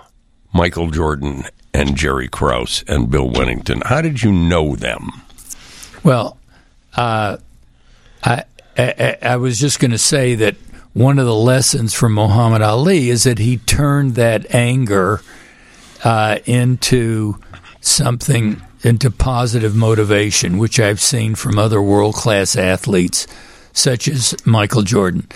Michael 0.52 0.90
Jordan 0.90 1.44
and 1.72 1.96
Jerry 1.96 2.28
Krause 2.28 2.84
and 2.88 3.10
Bill 3.10 3.30
Wennington? 3.30 3.82
How 3.84 4.02
did 4.02 4.22
you 4.22 4.32
know 4.32 4.76
them? 4.76 5.08
Well, 6.04 6.36
uh, 6.96 7.38
I, 8.24 8.44
I 8.76 9.18
I 9.22 9.36
was 9.36 9.60
just 9.60 9.78
going 9.80 9.92
to 9.92 9.98
say 9.98 10.34
that 10.34 10.56
one 10.92 11.18
of 11.18 11.26
the 11.26 11.34
lessons 11.34 11.94
from 11.94 12.14
Muhammad 12.14 12.62
Ali 12.62 13.08
is 13.08 13.24
that 13.24 13.38
he 13.38 13.58
turned 13.58 14.14
that 14.14 14.54
anger 14.54 15.22
uh, 16.04 16.38
into 16.44 17.38
something 17.80 18.60
into 18.82 19.10
positive 19.10 19.76
motivation, 19.76 20.58
which 20.58 20.80
I've 20.80 21.00
seen 21.00 21.34
from 21.34 21.58
other 21.58 21.80
world 21.80 22.14
class 22.14 22.56
athletes 22.56 23.26
such 23.72 24.08
as 24.08 24.34
Michael 24.44 24.82
Jordan. 24.82 25.28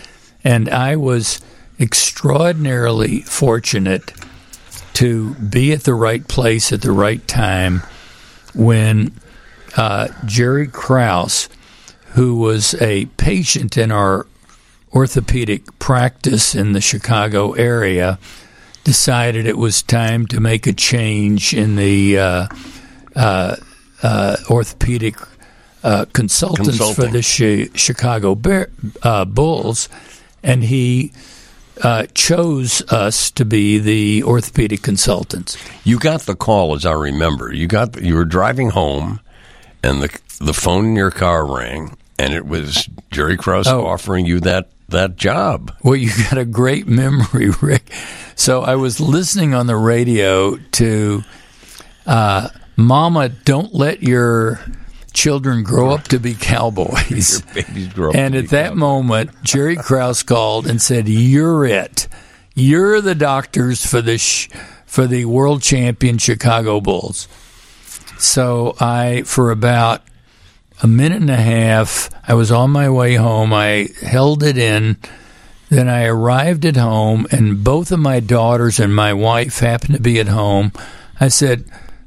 And 0.44 0.68
I 0.68 0.96
was 0.96 1.40
extraordinarily 1.78 3.20
fortunate 3.20 4.12
to 4.94 5.34
be 5.34 5.72
at 5.72 5.84
the 5.84 5.94
right 5.94 6.26
place 6.26 6.72
at 6.72 6.82
the 6.82 6.92
right 6.92 7.26
time 7.28 7.82
when 8.54 9.12
uh, 9.76 10.08
Jerry 10.24 10.66
Krause, 10.66 11.48
who 12.12 12.36
was 12.36 12.74
a 12.80 13.06
patient 13.16 13.76
in 13.76 13.92
our 13.92 14.26
orthopedic 14.96 15.78
practice 15.78 16.54
in 16.54 16.72
the 16.72 16.80
Chicago 16.80 17.52
area, 17.52 18.18
decided 18.82 19.46
it 19.46 19.58
was 19.58 19.82
time 19.82 20.26
to 20.26 20.40
make 20.40 20.66
a 20.66 20.72
change 20.72 21.52
in 21.52 21.76
the 21.76 22.18
uh, 22.18 22.46
uh, 23.14 23.56
uh, 24.02 24.36
orthopedic 24.48 25.16
uh, 25.84 26.06
consultants 26.14 26.78
for 26.94 27.06
the 27.06 27.20
Chi- 27.22 27.76
Chicago 27.76 28.34
Bear, 28.34 28.70
uh, 29.02 29.24
Bulls, 29.26 29.88
and 30.42 30.64
he 30.64 31.12
uh, 31.82 32.06
chose 32.14 32.80
us 32.90 33.30
to 33.32 33.44
be 33.44 33.78
the 33.78 34.22
orthopedic 34.24 34.80
consultants. 34.82 35.58
You 35.84 35.98
got 35.98 36.22
the 36.22 36.34
call, 36.34 36.74
as 36.74 36.86
I 36.86 36.92
remember. 36.92 37.52
You 37.52 37.66
got 37.66 37.92
the, 37.92 38.02
you 38.04 38.14
were 38.14 38.24
driving 38.24 38.70
home, 38.70 39.20
and 39.82 40.02
the 40.02 40.18
the 40.40 40.54
phone 40.54 40.86
in 40.86 40.96
your 40.96 41.10
car 41.10 41.44
rang, 41.46 41.96
and 42.18 42.32
it 42.32 42.46
was 42.46 42.88
Jerry 43.10 43.36
Krause 43.36 43.68
Oh. 43.68 43.86
offering 43.86 44.26
you 44.26 44.40
that 44.40 44.70
that 44.88 45.16
job. 45.16 45.72
Well, 45.82 45.96
you 45.96 46.10
got 46.30 46.38
a 46.38 46.44
great 46.44 46.86
memory, 46.86 47.50
Rick. 47.62 47.92
So 48.34 48.62
I 48.62 48.76
was 48.76 49.00
listening 49.00 49.54
on 49.54 49.66
the 49.66 49.76
radio 49.76 50.56
to 50.72 51.22
uh, 52.06 52.48
Mama, 52.76 53.28
don't 53.30 53.74
let 53.74 54.02
your 54.02 54.60
children 55.12 55.62
grow 55.62 55.90
up 55.90 56.04
to 56.08 56.18
be 56.20 56.34
cowboys. 56.34 57.40
Babies 57.54 57.88
grow 57.92 58.10
up 58.10 58.16
And 58.16 58.34
at 58.34 58.48
that 58.50 58.66
cowboys. 58.68 58.78
moment, 58.78 59.30
Jerry 59.42 59.76
Krause 59.76 60.22
called 60.22 60.66
and 60.66 60.80
said, 60.80 61.08
"You're 61.08 61.64
it. 61.64 62.06
You're 62.54 63.00
the 63.00 63.14
doctors 63.14 63.84
for 63.86 64.02
the 64.02 64.18
sh- 64.18 64.48
for 64.84 65.06
the 65.06 65.24
world 65.24 65.62
champion 65.62 66.18
Chicago 66.18 66.80
Bulls." 66.80 67.28
So 68.18 68.76
I, 68.78 69.22
for 69.22 69.50
about 69.50 70.02
a 70.82 70.86
minute 70.86 71.20
and 71.20 71.30
a 71.30 71.36
half, 71.36 72.10
I 72.26 72.34
was 72.34 72.50
on 72.52 72.70
my 72.70 72.88
way 72.88 73.14
home. 73.14 73.52
I 73.52 73.88
held 74.02 74.42
it 74.42 74.58
in. 74.58 74.96
Then 75.68 75.88
I 75.88 76.04
arrived 76.04 76.64
at 76.64 76.76
home, 76.76 77.26
and 77.30 77.64
both 77.64 77.90
of 77.90 77.98
my 77.98 78.20
daughters 78.20 78.78
and 78.78 78.94
my 78.94 79.12
wife 79.12 79.58
happened 79.58 79.94
to 79.94 80.00
be 80.00 80.20
at 80.20 80.28
home. 80.28 80.72
I 81.20 81.28
said, 81.28 81.64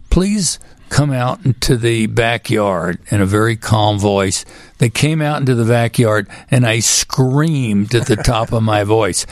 "Please." 0.09 0.59
Come 0.89 1.11
out 1.11 1.45
into 1.45 1.77
the 1.77 2.07
backyard 2.07 2.97
in 3.11 3.21
a 3.21 3.25
very 3.27 3.55
calm 3.55 3.99
voice. 3.99 4.43
They 4.79 4.89
came 4.89 5.21
out 5.21 5.39
into 5.39 5.53
the 5.53 5.71
backyard, 5.71 6.27
and 6.49 6.65
I 6.65 6.79
screamed 6.79 7.93
at 7.93 8.07
the 8.07 8.15
top 8.15 8.51
of 8.51 8.63
my 8.63 8.83
voice, 8.83 9.27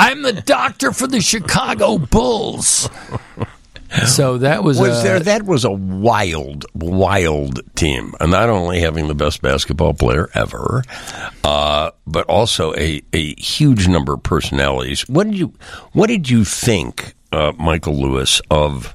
I'm 0.00 0.22
the 0.22 0.32
doctor 0.32 0.92
for 0.92 1.06
the 1.06 1.20
Chicago 1.20 1.98
Bulls. 1.98 2.90
So 4.06 4.38
that 4.38 4.64
was, 4.64 4.78
Was 4.78 4.98
uh, 4.98 5.02
there 5.02 5.20
that 5.20 5.44
was 5.44 5.64
a 5.64 5.70
wild, 5.70 6.66
wild 6.74 7.60
team, 7.76 8.14
and 8.20 8.30
not 8.30 8.48
only 8.48 8.80
having 8.80 9.08
the 9.08 9.14
best 9.14 9.42
basketball 9.42 9.94
player 9.94 10.28
ever, 10.34 10.82
uh, 11.44 11.90
but 12.06 12.26
also 12.26 12.74
a, 12.74 13.02
a 13.12 13.34
huge 13.40 13.88
number 13.88 14.14
of 14.14 14.22
personalities. 14.22 15.08
What 15.08 15.28
did 15.28 15.38
you 15.38 15.52
What 15.92 16.08
did 16.08 16.28
you 16.28 16.44
think, 16.44 17.14
uh, 17.32 17.52
Michael 17.58 17.94
Lewis, 17.94 18.40
of 18.50 18.94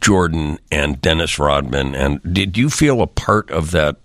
Jordan 0.00 0.58
and 0.70 1.00
Dennis 1.00 1.38
Rodman? 1.38 1.94
And 1.94 2.20
did 2.32 2.56
you 2.56 2.70
feel 2.70 3.02
a 3.02 3.06
part 3.06 3.50
of 3.50 3.72
that 3.72 3.96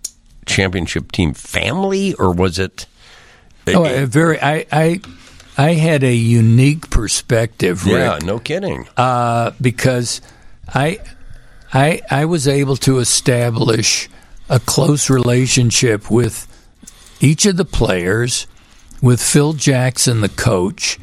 championship 0.46 1.12
team 1.12 1.34
family, 1.34 2.14
or 2.14 2.32
was 2.32 2.58
it? 2.58 2.86
Oh, 3.68 3.86
a 3.86 4.04
very. 4.04 4.40
I, 4.42 4.66
I, 4.70 5.00
I 5.56 5.74
had 5.74 6.02
a 6.02 6.14
unique 6.14 6.90
perspective, 6.90 7.84
Rick, 7.86 7.94
yeah, 7.94 8.18
no 8.24 8.38
kidding. 8.38 8.86
uh, 8.96 9.52
because 9.60 10.20
I, 10.72 10.98
I, 11.72 12.02
I 12.10 12.24
was 12.24 12.48
able 12.48 12.76
to 12.78 12.98
establish 12.98 14.08
a 14.48 14.58
close 14.60 15.08
relationship 15.08 16.10
with 16.10 16.46
each 17.20 17.46
of 17.46 17.56
the 17.56 17.64
players, 17.64 18.46
with 19.00 19.22
Phil 19.22 19.52
Jackson, 19.52 20.20
the 20.20 20.28
coach, 20.28 20.98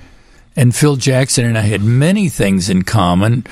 and 0.56 0.76
Phil 0.76 0.98
Jackson 0.98 1.46
and 1.46 1.58
I 1.58 1.62
had 1.62 1.82
many 1.82 2.28
things 2.28 2.70
in 2.70 2.82
common. 2.84 3.46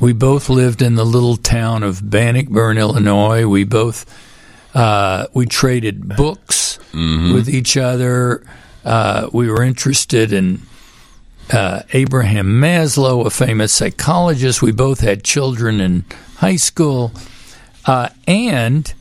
We 0.00 0.12
both 0.12 0.48
lived 0.48 0.82
in 0.82 0.96
the 0.96 1.04
little 1.06 1.36
town 1.36 1.84
of 1.84 2.10
Bannockburn, 2.10 2.78
Illinois. 2.78 3.46
We 3.46 3.62
both 3.64 4.04
uh, 4.74 5.26
we 5.34 5.46
traded 5.46 6.16
books 6.16 6.78
with 6.92 7.48
each 7.48 7.76
other. 7.76 8.42
Uh, 8.84 9.28
we 9.32 9.48
were 9.48 9.62
interested 9.62 10.32
in 10.32 10.62
uh, 11.52 11.82
Abraham 11.92 12.60
Maslow, 12.60 13.26
a 13.26 13.30
famous 13.30 13.72
psychologist. 13.72 14.62
We 14.62 14.72
both 14.72 15.00
had 15.00 15.24
children 15.24 15.80
in 15.80 16.04
high 16.36 16.56
school. 16.56 17.12
Uh, 17.84 18.08
and 18.26 18.92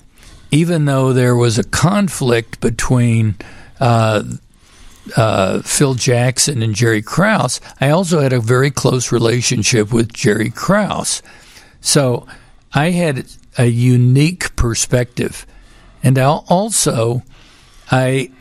even 0.51 0.85
though 0.85 1.13
there 1.13 1.35
was 1.35 1.57
a 1.57 1.63
conflict 1.63 2.59
between 2.59 3.35
uh, 3.79 4.23
uh, 5.15 5.61
Phil 5.61 5.93
Jackson 5.93 6.61
and 6.61 6.75
Jerry 6.75 7.01
Krause, 7.01 7.61
I 7.79 7.89
also 7.89 8.19
had 8.19 8.33
a 8.33 8.39
very 8.39 8.71
close 8.71 9.11
relationship 9.11 9.93
with 9.93 10.13
Jerry 10.13 10.49
Krause. 10.49 11.21
So 11.79 12.27
I 12.73 12.91
had 12.91 13.25
a 13.57 13.65
unique 13.65 14.55
perspective. 14.55 15.45
And 16.03 16.17
I'll 16.17 16.45
also, 16.49 17.23
I 17.91 18.31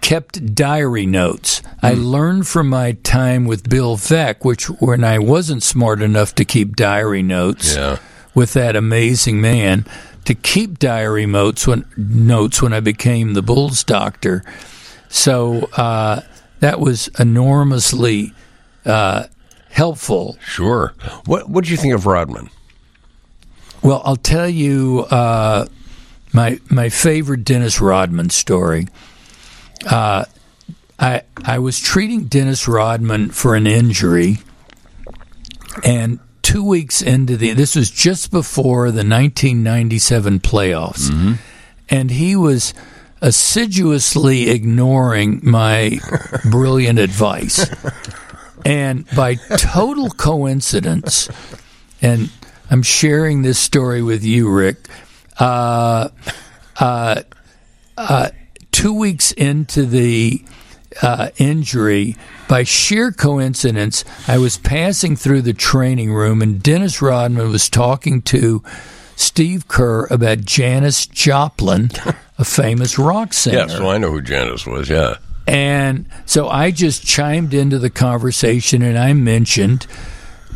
kept 0.00 0.54
diary 0.54 1.06
notes. 1.06 1.62
I 1.82 1.94
learned 1.94 2.46
from 2.46 2.68
my 2.68 2.92
time 2.92 3.44
with 3.44 3.68
Bill 3.68 3.96
Veeck, 3.96 4.44
which 4.44 4.68
when 4.70 5.02
I 5.04 5.18
wasn't 5.18 5.62
smart 5.62 6.00
enough 6.02 6.34
to 6.36 6.44
keep 6.44 6.76
diary 6.76 7.22
notes 7.22 7.74
Yeah. 7.74 7.98
with 8.34 8.52
that 8.54 8.76
amazing 8.76 9.40
man, 9.40 9.84
to 10.24 10.34
keep 10.34 10.78
diary 10.78 11.26
notes 11.26 11.66
when 11.66 11.84
notes 11.96 12.62
when 12.62 12.72
I 12.72 12.80
became 12.80 13.34
the 13.34 13.42
Bulls 13.42 13.82
doctor. 13.84 14.44
So 15.08 15.68
uh, 15.76 16.20
that 16.60 16.78
was 16.80 17.08
enormously 17.18 18.32
uh, 18.84 19.24
helpful. 19.70 20.36
Sure. 20.44 20.94
What 21.26 21.48
What 21.48 21.64
did 21.64 21.70
you 21.70 21.76
think 21.76 21.94
of 21.94 22.06
Rodman? 22.06 22.50
Well, 23.82 24.02
I'll 24.04 24.16
tell 24.16 24.48
you 24.48 25.06
uh, 25.10 25.66
my 26.32 26.58
my 26.70 26.88
favorite 26.88 27.44
Dennis 27.44 27.80
Rodman 27.80 28.30
story. 28.30 28.88
Uh, 29.84 30.24
I 30.98 31.22
I 31.44 31.58
was 31.58 31.78
treating 31.80 32.24
Dennis 32.24 32.66
Rodman 32.66 33.30
for 33.30 33.54
an 33.54 33.66
injury, 33.66 34.38
and 35.84 36.18
two 36.42 36.64
weeks 36.64 37.02
into 37.02 37.36
the 37.36 37.52
this 37.52 37.76
was 37.76 37.90
just 37.90 38.30
before 38.30 38.90
the 38.90 39.04
1997 39.04 40.40
playoffs, 40.40 41.10
mm-hmm. 41.10 41.34
and 41.88 42.10
he 42.10 42.36
was 42.36 42.72
assiduously 43.20 44.50
ignoring 44.50 45.40
my 45.42 45.98
brilliant 46.50 46.98
advice. 46.98 47.68
And 48.64 49.06
by 49.14 49.36
total 49.58 50.10
coincidence, 50.10 51.28
and 52.02 52.30
I'm 52.70 52.82
sharing 52.82 53.42
this 53.42 53.58
story 53.58 54.02
with 54.02 54.24
you, 54.24 54.50
Rick. 54.50 54.88
Uh, 55.38 56.08
uh, 56.80 57.22
uh, 57.96 58.30
two 58.76 58.92
weeks 58.92 59.32
into 59.32 59.86
the 59.86 60.44
uh, 61.00 61.30
injury, 61.38 62.14
by 62.46 62.62
sheer 62.62 63.10
coincidence, 63.10 64.04
I 64.28 64.36
was 64.36 64.58
passing 64.58 65.16
through 65.16 65.42
the 65.42 65.54
training 65.54 66.12
room, 66.12 66.42
and 66.42 66.62
Dennis 66.62 67.00
Rodman 67.00 67.50
was 67.50 67.70
talking 67.70 68.20
to 68.22 68.62
Steve 69.16 69.66
Kerr 69.66 70.04
about 70.10 70.42
Janis 70.42 71.06
Joplin, 71.06 71.90
a 72.38 72.44
famous 72.44 72.98
rock 72.98 73.32
singer. 73.32 73.60
Yeah, 73.60 73.66
so 73.66 73.88
I 73.88 73.96
know 73.96 74.10
who 74.10 74.20
Janis 74.20 74.66
was, 74.66 74.90
yeah. 74.90 75.16
And 75.46 76.06
so 76.26 76.46
I 76.46 76.70
just 76.70 77.06
chimed 77.06 77.54
into 77.54 77.78
the 77.78 77.88
conversation 77.88 78.82
and 78.82 78.98
I 78.98 79.14
mentioned 79.14 79.86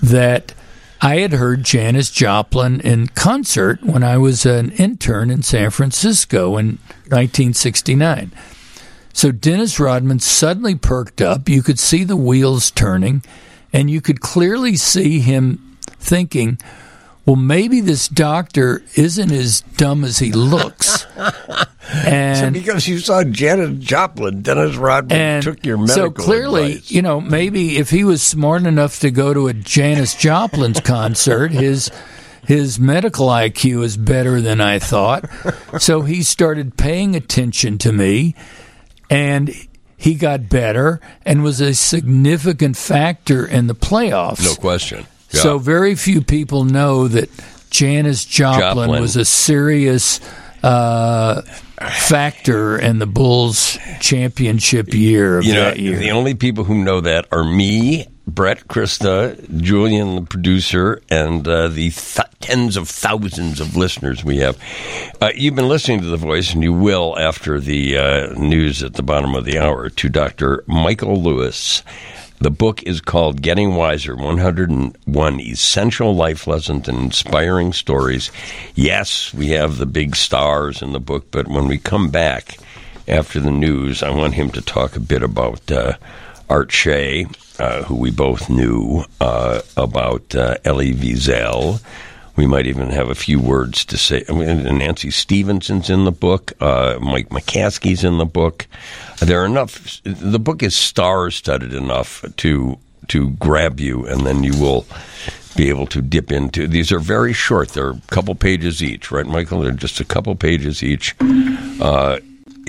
that 0.03 0.53
I 1.03 1.21
had 1.21 1.33
heard 1.33 1.65
Janis 1.65 2.11
Joplin 2.11 2.81
in 2.81 3.09
concert 3.09 3.83
when 3.83 4.03
I 4.03 4.19
was 4.19 4.45
an 4.45 4.73
intern 4.73 5.31
in 5.31 5.43
San 5.43 5.71
Francisco 5.71 6.59
in 6.59 6.79
1969. 7.09 8.33
So 9.15 9.33
Dennis 9.33 9.81
Rodman 9.81 10.21
suddenly 10.21 10.75
perked 10.75 11.23
up. 11.23 11.49
You 11.49 11.63
could 11.63 11.79
see 11.79 12.05
the 12.05 12.17
wheels 12.17 12.71
turning, 12.71 13.23
and 13.73 13.91
you 13.91 14.03
could 14.03 14.21
clearly 14.21 14.77
see 14.77 15.21
him 15.21 15.79
thinking, 15.83 16.59
well, 17.27 17.37
maybe 17.37 17.81
this 17.81 18.09
doctor 18.09 18.83
isn't 18.97 19.31
as 19.31 19.61
dumb 19.61 20.05
as 20.05 20.19
he 20.19 20.33
looks. 20.33 21.07
and 21.93 22.55
so 22.55 22.61
because 22.61 22.89
you 22.89 22.99
saw 22.99 23.23
Janis 23.25 23.79
Joplin, 23.85 24.43
Dennis 24.43 24.77
Rodman 24.77 25.43
took 25.43 25.65
your 25.65 25.77
medical 25.79 25.95
So 25.97 26.11
clearly, 26.11 26.73
advice. 26.73 26.91
you 26.91 27.03
know, 27.03 27.21
maybe 27.21 27.77
if 27.79 27.91
he 27.91 28.05
was 28.05 28.23
smart 28.23 28.65
enough 28.65 29.01
to 29.01 29.11
go 29.11 29.35
to 29.35 29.49
a 29.49 29.53
Janis 29.53 30.15
Joplin's 30.15 30.81
concert, 30.85 31.51
his 31.53 31.91
his 32.47 32.81
medical 32.81 33.29
IQ 33.29 33.85
is 33.85 33.97
better 33.97 34.41
than 34.41 34.61
I 34.61 34.79
thought. 34.79 35.25
So 35.79 36.03
he 36.03 36.23
started 36.23 36.77
paying 36.77 37.15
attention 37.15 37.79
to 37.79 37.93
me, 37.93 38.35
and 39.09 39.55
he 39.97 40.15
got 40.15 40.49
better 40.49 41.01
and 41.25 41.43
was 41.45 41.61
a 41.61 41.75
significant 41.75 42.77
factor 42.77 43.47
in 43.47 43.67
the 43.67 43.75
playoffs. 43.75 44.43
No 44.45 44.55
question. 44.55 45.07
Yeah. 45.33 45.41
So 45.41 45.59
very 45.59 45.95
few 45.95 46.23
people 46.23 46.65
know 46.65 47.09
that 47.09 47.29
Janis 47.71 48.25
Joplin, 48.25 48.61
Joplin. 48.61 49.01
was 49.01 49.17
a 49.17 49.25
serious 49.25 50.21
uh, 50.63 51.43
factor 51.81 52.79
in 52.79 52.99
the 52.99 53.07
Bulls 53.07 53.79
championship 54.01 54.93
year 54.93 55.39
of 55.39 55.45
you 55.45 55.55
know, 55.55 55.65
that 55.65 55.79
year. 55.79 55.97
The 55.97 56.11
only 56.11 56.35
people 56.35 56.65
who 56.65 56.83
know 56.83 57.01
that 57.01 57.27
are 57.33 57.45
me, 57.45 58.07
Brett, 58.27 58.69
Krista, 58.69 59.37
Julian, 59.61 60.17
the 60.17 60.23
producer, 60.23 61.01
and 61.11 61.47
uh, 61.47 61.69
the 61.69 61.91
th- 61.91 62.27
tens 62.41 62.77
of 62.77 62.89
thousands 62.89 63.61
of 63.61 63.77
listeners 63.77 64.25
we 64.25 64.39
have. 64.39 64.59
Uh, 65.21 65.31
you've 65.35 65.55
been 65.55 65.69
listening 65.69 66.01
to 66.03 66.07
The 66.07 66.17
Voice, 66.17 66.53
and 66.53 66.63
you 66.63 66.73
will 66.73 67.19
after 67.19 67.59
the 67.61 67.97
uh, 67.97 68.33
news 68.35 68.83
at 68.83 68.95
the 68.95 69.03
bottom 69.03 69.35
of 69.35 69.45
the 69.45 69.59
hour, 69.59 69.89
to 69.91 70.09
Dr. 70.09 70.65
Michael 70.67 71.23
Lewis. 71.23 71.83
The 72.43 72.51
book 72.51 72.83
is 72.85 73.03
called 73.03 73.43
Getting 73.43 73.75
Wiser 73.75 74.17
101 74.17 75.41
Essential 75.41 76.15
Life 76.15 76.47
Lessons 76.47 76.89
and 76.89 76.99
Inspiring 76.99 77.75
Stories. 77.75 78.31
Yes, 78.75 79.35
we 79.35 79.49
have 79.49 79.77
the 79.77 79.85
big 79.85 80.17
stars 80.17 80.81
in 80.81 80.93
the 80.93 81.01
book, 81.01 81.31
but 81.31 81.49
when 81.49 81.69
we 81.69 81.77
come 81.77 82.09
back 82.09 82.57
after 83.07 83.41
the 83.41 83.51
news, 83.51 84.03
I 84.03 84.09
want 84.09 84.33
him 84.33 84.51
to 84.53 84.63
talk 84.63 84.97
a 84.97 85.01
bit 85.01 85.23
about 85.23 85.71
uh, 85.71 85.99
Art 86.49 86.73
Shay, 86.73 87.27
uh, 87.59 87.83
who 87.83 87.97
we 87.97 88.11
both 88.11 88.49
knew, 88.49 89.05
uh, 89.21 89.61
about 89.77 90.35
uh, 90.35 90.57
Elie 90.65 90.95
Wiesel. 90.95 91.83
We 92.41 92.47
might 92.47 92.67
even 92.67 92.89
have 92.89 93.11
a 93.11 93.15
few 93.15 93.39
words 93.39 93.85
to 93.85 93.99
say. 93.99 94.25
I 94.27 94.33
mean, 94.33 94.79
Nancy 94.79 95.11
Stevenson's 95.11 95.91
in 95.91 96.07
the 96.07 96.11
book. 96.11 96.55
Uh, 96.59 96.99
Mike 96.99 97.29
McCaskey's 97.29 98.03
in 98.03 98.17
the 98.17 98.25
book. 98.25 98.67
There 99.19 99.43
are 99.43 99.45
enough. 99.45 100.01
The 100.05 100.39
book 100.39 100.63
is 100.63 100.75
star-studded 100.75 101.75
enough 101.75 102.25
to 102.39 102.79
to 103.09 103.31
grab 103.33 103.79
you, 103.79 104.07
and 104.07 104.27
then 104.27 104.43
you 104.43 104.59
will 104.59 104.87
be 105.55 105.69
able 105.69 105.87
to 105.89 106.01
dip 106.01 106.33
into. 106.33 106.67
These 106.67 106.91
are 106.93 106.99
very 106.99 107.35
short. 107.35 107.69
They're 107.75 107.91
a 107.91 108.01
couple 108.09 108.35
pages 108.35 108.83
each, 108.83 109.11
right, 109.11 109.27
Michael? 109.27 109.61
They're 109.61 109.73
just 109.73 110.01
a 110.01 110.05
couple 110.07 110.35
pages 110.35 110.83
each. 110.83 111.15
Uh, 111.21 112.21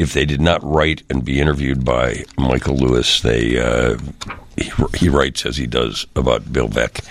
if 0.02 0.14
they 0.14 0.26
did 0.26 0.42
not 0.42 0.64
write 0.64 1.04
and 1.10 1.24
be 1.24 1.40
interviewed 1.40 1.86
by 1.86 2.26
Michael 2.38 2.76
Lewis, 2.76 3.22
they 3.22 3.60
uh, 3.60 3.98
he, 4.58 4.72
he, 4.98 5.10
writes 5.10 5.46
as 5.46 5.58
he 5.58 5.68
does 5.68 6.08
about 6.16 6.52
Bill 6.52 6.68
Veeck 6.68 7.04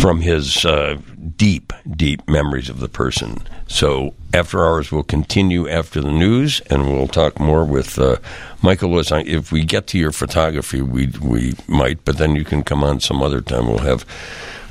from 0.00 0.20
his 0.20 0.64
uh, 0.64 0.98
deep, 1.36 1.72
deep 1.96 2.28
memories 2.28 2.68
of 2.68 2.80
the 2.80 2.88
person. 2.88 3.46
So 3.68 4.14
after 4.34 4.64
hours, 4.64 4.90
we'll 4.90 5.04
continue 5.04 5.68
after 5.68 6.00
the 6.00 6.10
news, 6.10 6.60
and 6.68 6.86
we'll 6.86 7.08
talk 7.08 7.38
more 7.38 7.64
with 7.64 7.98
uh, 7.98 8.16
Michael 8.60 8.90
Lewis. 8.90 9.10
If 9.12 9.52
we 9.52 9.64
get 9.64 9.86
to 9.88 9.98
your 9.98 10.12
photography, 10.12 10.82
we 10.82 11.06
we 11.20 11.54
might, 11.68 12.04
but 12.04 12.18
then 12.18 12.34
you 12.34 12.44
can 12.44 12.64
come 12.64 12.82
on 12.82 13.00
some 13.00 13.22
other 13.22 13.40
time. 13.40 13.68
We'll 13.68 13.78
have 13.78 14.04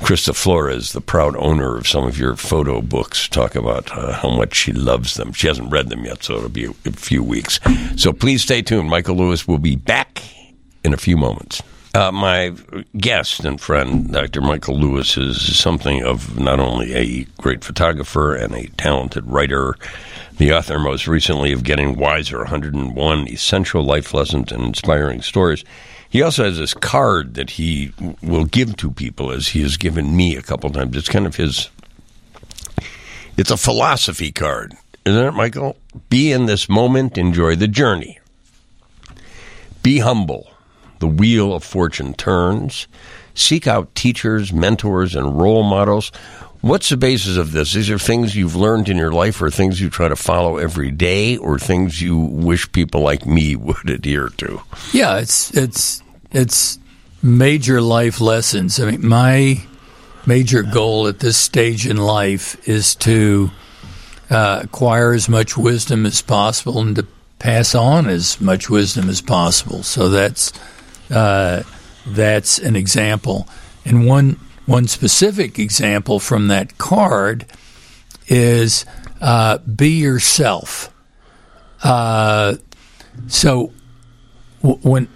Krista 0.00 0.34
Flores, 0.34 0.92
the 0.92 1.00
proud 1.00 1.34
owner 1.36 1.76
of 1.76 1.88
some 1.88 2.04
of 2.04 2.18
your 2.18 2.36
photo 2.36 2.80
books, 2.82 3.28
talk 3.28 3.54
about 3.54 3.90
uh, 3.96 4.12
how 4.12 4.30
much 4.30 4.54
she 4.54 4.72
loves 4.72 5.14
them. 5.14 5.32
She 5.32 5.46
hasn't 5.46 5.72
read 5.72 5.88
them 5.88 6.04
yet, 6.04 6.22
so 6.22 6.36
it'll 6.36 6.48
be 6.48 6.66
a, 6.66 6.72
few 6.92 7.22
weeks. 7.22 7.58
So 7.96 8.12
please 8.12 8.42
stay 8.42 8.62
tuned. 8.62 8.90
Michael 8.90 9.16
Lewis 9.16 9.48
will 9.48 9.58
be 9.58 9.76
back 9.76 10.22
in 10.84 10.92
a 10.92 10.96
few 10.96 11.16
moments. 11.16 11.62
Uh, 11.94 12.12
my 12.12 12.54
guest 12.98 13.44
and 13.46 13.58
friend, 13.58 14.12
Dr. 14.12 14.42
Michael 14.42 14.78
Lewis, 14.78 15.16
is 15.16 15.58
something 15.58 16.04
of 16.04 16.38
not 16.38 16.60
only 16.60 16.92
a 16.94 17.24
great 17.38 17.64
photographer 17.64 18.34
and 18.34 18.54
a 18.54 18.68
talented 18.76 19.24
writer, 19.26 19.76
the 20.36 20.52
author 20.52 20.78
most 20.78 21.08
recently 21.08 21.52
of 21.52 21.64
Getting 21.64 21.96
Wiser 21.96 22.38
101 22.40 23.28
Essential 23.28 23.82
Life 23.82 24.12
Lessons 24.12 24.52
and 24.52 24.62
Inspiring 24.62 25.22
Stories. 25.22 25.64
He 26.08 26.22
also 26.22 26.44
has 26.44 26.58
this 26.58 26.74
card 26.74 27.34
that 27.34 27.50
he 27.50 27.92
will 28.22 28.44
give 28.44 28.76
to 28.76 28.90
people, 28.90 29.30
as 29.30 29.48
he 29.48 29.62
has 29.62 29.76
given 29.76 30.16
me 30.16 30.36
a 30.36 30.42
couple 30.42 30.70
times. 30.70 30.96
It's 30.96 31.08
kind 31.08 31.26
of 31.26 31.36
his. 31.36 31.68
It's 33.36 33.50
a 33.50 33.56
philosophy 33.56 34.32
card, 34.32 34.74
isn't 35.04 35.24
it, 35.24 35.32
Michael? 35.32 35.76
Be 36.08 36.32
in 36.32 36.46
this 36.46 36.68
moment, 36.68 37.18
enjoy 37.18 37.56
the 37.56 37.68
journey. 37.68 38.18
Be 39.82 39.98
humble. 39.98 40.50
The 40.98 41.06
wheel 41.06 41.54
of 41.54 41.62
fortune 41.62 42.14
turns. 42.14 42.88
Seek 43.34 43.66
out 43.66 43.94
teachers, 43.94 44.52
mentors, 44.52 45.14
and 45.14 45.38
role 45.38 45.62
models. 45.62 46.10
What's 46.60 46.88
the 46.88 46.96
basis 46.96 47.36
of 47.36 47.52
this? 47.52 47.72
These 47.72 47.90
are 47.90 47.98
things 47.98 48.34
you've 48.34 48.56
learned 48.56 48.88
in 48.88 48.96
your 48.96 49.12
life, 49.12 49.40
or 49.40 49.50
things 49.50 49.80
you 49.80 49.90
try 49.90 50.08
to 50.08 50.16
follow 50.16 50.58
every 50.58 50.90
day, 50.90 51.36
or 51.36 51.58
things 51.58 52.00
you 52.00 52.16
wish 52.18 52.70
people 52.72 53.02
like 53.02 53.26
me 53.26 53.56
would 53.56 53.88
adhere 53.88 54.30
to. 54.38 54.60
Yeah, 54.92 55.18
it's 55.18 55.54
it's 55.56 56.02
it's 56.32 56.78
major 57.22 57.80
life 57.80 58.20
lessons. 58.20 58.80
I 58.80 58.90
mean, 58.90 59.06
my 59.06 59.62
major 60.26 60.62
goal 60.62 61.06
at 61.06 61.20
this 61.20 61.36
stage 61.36 61.86
in 61.86 61.96
life 61.96 62.68
is 62.68 62.94
to 62.96 63.50
uh, 64.30 64.60
acquire 64.64 65.12
as 65.12 65.28
much 65.28 65.56
wisdom 65.56 66.04
as 66.04 66.20
possible 66.20 66.80
and 66.80 66.96
to 66.96 67.06
pass 67.38 67.74
on 67.74 68.08
as 68.08 68.40
much 68.40 68.68
wisdom 68.68 69.08
as 69.08 69.20
possible. 69.20 69.82
So 69.82 70.08
that's 70.08 70.52
uh, 71.10 71.62
that's 72.06 72.58
an 72.58 72.76
example, 72.76 73.48
and 73.84 74.06
one 74.06 74.40
one 74.66 74.88
specific 74.88 75.58
example 75.58 76.18
from 76.18 76.48
that 76.48 76.76
card 76.78 77.46
is 78.28 78.84
uh, 79.20 79.58
be 79.58 79.90
yourself. 80.00 80.92
Uh, 81.82 82.56
so 83.28 83.72
w- 84.62 84.78
when 84.82 85.08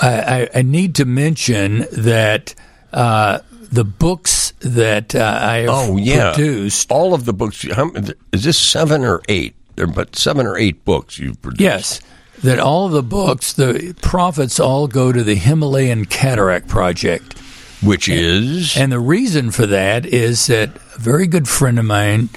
I, 0.00 0.48
I, 0.54 0.62
need 0.62 0.94
to 0.96 1.04
mention 1.04 1.86
that 1.92 2.54
uh, 2.92 3.40
the 3.72 3.84
books 3.84 4.52
that 4.60 5.14
uh, 5.14 5.38
I 5.42 5.56
have 5.58 5.68
Oh 5.70 5.96
yeah, 5.96 6.34
produced. 6.34 6.90
all 6.90 7.14
of 7.14 7.24
the 7.24 7.32
books. 7.32 7.66
How, 7.70 7.90
is 8.32 8.44
this 8.44 8.58
seven 8.58 9.04
or 9.04 9.22
eight? 9.28 9.54
There, 9.76 9.86
but 9.86 10.16
seven 10.16 10.46
or 10.46 10.58
eight 10.58 10.84
books 10.84 11.18
you've 11.18 11.40
produced. 11.40 11.60
Yes, 11.60 12.00
that 12.42 12.58
all 12.58 12.86
of 12.86 12.92
the 12.92 13.02
books, 13.02 13.52
the 13.52 13.94
profits 14.02 14.58
all 14.60 14.88
go 14.88 15.12
to 15.12 15.22
the 15.22 15.36
Himalayan 15.36 16.04
Cataract 16.06 16.68
Project. 16.68 17.36
Which 17.82 18.08
is 18.08 18.76
And 18.76 18.92
the 18.92 19.00
reason 19.00 19.50
for 19.50 19.66
that 19.66 20.04
is 20.04 20.48
that 20.48 20.76
a 20.94 20.98
very 20.98 21.26
good 21.26 21.48
friend 21.48 21.78
of 21.78 21.84
mine, 21.84 22.28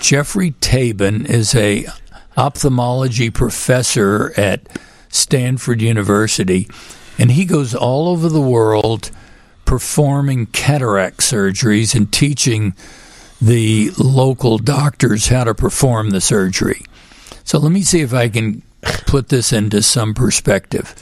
Geoffrey 0.00 0.52
Tabin, 0.52 1.28
is 1.28 1.54
a 1.54 1.86
ophthalmology 2.36 3.30
professor 3.30 4.32
at 4.36 4.62
Stanford 5.08 5.82
University, 5.82 6.68
and 7.18 7.32
he 7.32 7.44
goes 7.44 7.74
all 7.74 8.08
over 8.08 8.28
the 8.28 8.40
world 8.40 9.10
performing 9.64 10.46
cataract 10.46 11.20
surgeries 11.20 11.94
and 11.94 12.10
teaching 12.10 12.74
the 13.40 13.90
local 13.98 14.56
doctors 14.56 15.28
how 15.28 15.44
to 15.44 15.54
perform 15.54 16.10
the 16.10 16.20
surgery. 16.20 16.82
So 17.44 17.58
let 17.58 17.72
me 17.72 17.82
see 17.82 18.00
if 18.00 18.14
I 18.14 18.28
can 18.28 18.62
put 19.06 19.28
this 19.28 19.52
into 19.52 19.82
some 19.82 20.14
perspective. 20.14 20.94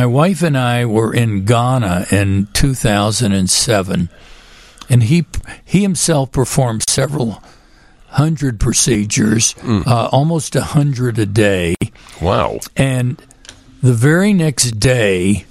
My 0.00 0.06
wife 0.06 0.42
and 0.42 0.56
I 0.56 0.86
were 0.86 1.12
in 1.12 1.44
Ghana 1.44 2.06
in 2.10 2.48
2007, 2.54 4.08
and 4.88 5.02
he 5.02 5.26
he 5.62 5.82
himself 5.82 6.32
performed 6.32 6.84
several 6.88 7.42
hundred 8.06 8.58
procedures, 8.58 9.54
uh, 9.62 10.08
almost 10.10 10.56
a 10.56 10.62
hundred 10.62 11.18
a 11.18 11.26
day. 11.26 11.74
wow. 12.18 12.60
And 12.78 13.22
the 13.82 13.92
very 13.92 14.32
next 14.32 14.80
day, 14.80 15.44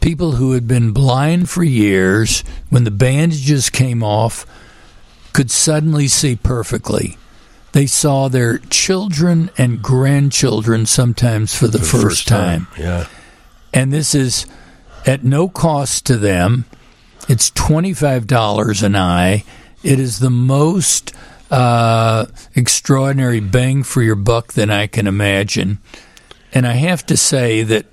people 0.00 0.32
who 0.32 0.50
had 0.50 0.66
been 0.66 0.90
blind 0.90 1.48
for 1.48 1.62
years, 1.62 2.42
when 2.70 2.82
the 2.82 2.90
bandages 2.90 3.70
came 3.70 4.02
off, 4.02 4.44
could 5.32 5.48
suddenly 5.48 6.08
see 6.08 6.34
perfectly. 6.34 7.18
They 7.70 7.86
saw 7.86 8.26
their 8.26 8.58
children 8.58 9.50
and 9.56 9.80
grandchildren 9.80 10.86
sometimes 10.86 11.54
for 11.54 11.68
the, 11.68 11.78
first, 11.78 12.26
time. 12.26 12.66
Yeah. 12.76 13.06
And 13.72 13.92
this 13.92 14.14
is 14.14 14.46
at 15.06 15.24
no 15.24 15.48
cost 15.48 16.06
to 16.06 16.16
them. 16.16 16.64
It's 17.28 17.50
$25 17.50 18.82
an 18.82 18.96
eye. 18.96 19.44
It 19.82 19.98
is 19.98 20.18
the 20.18 20.30
most 20.30 21.14
uh, 21.50 22.26
extraordinary 22.54 23.40
bang 23.40 23.82
for 23.82 24.02
your 24.02 24.16
buck 24.16 24.54
that 24.54 24.70
I 24.70 24.86
can 24.86 25.06
imagine. 25.06 25.78
And 26.52 26.66
I 26.66 26.72
have 26.72 27.06
to 27.06 27.16
say 27.16 27.62
that 27.62 27.86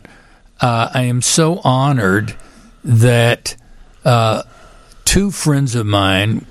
uh, 0.62 0.90
I 0.94 1.04
am 1.04 1.22
so 1.22 1.60
honored 1.64 2.36
that 2.84 3.56
uh, 4.04 4.44
two 5.06 5.32
friends 5.32 5.76
of 5.76 5.86
mine, 5.86 6.46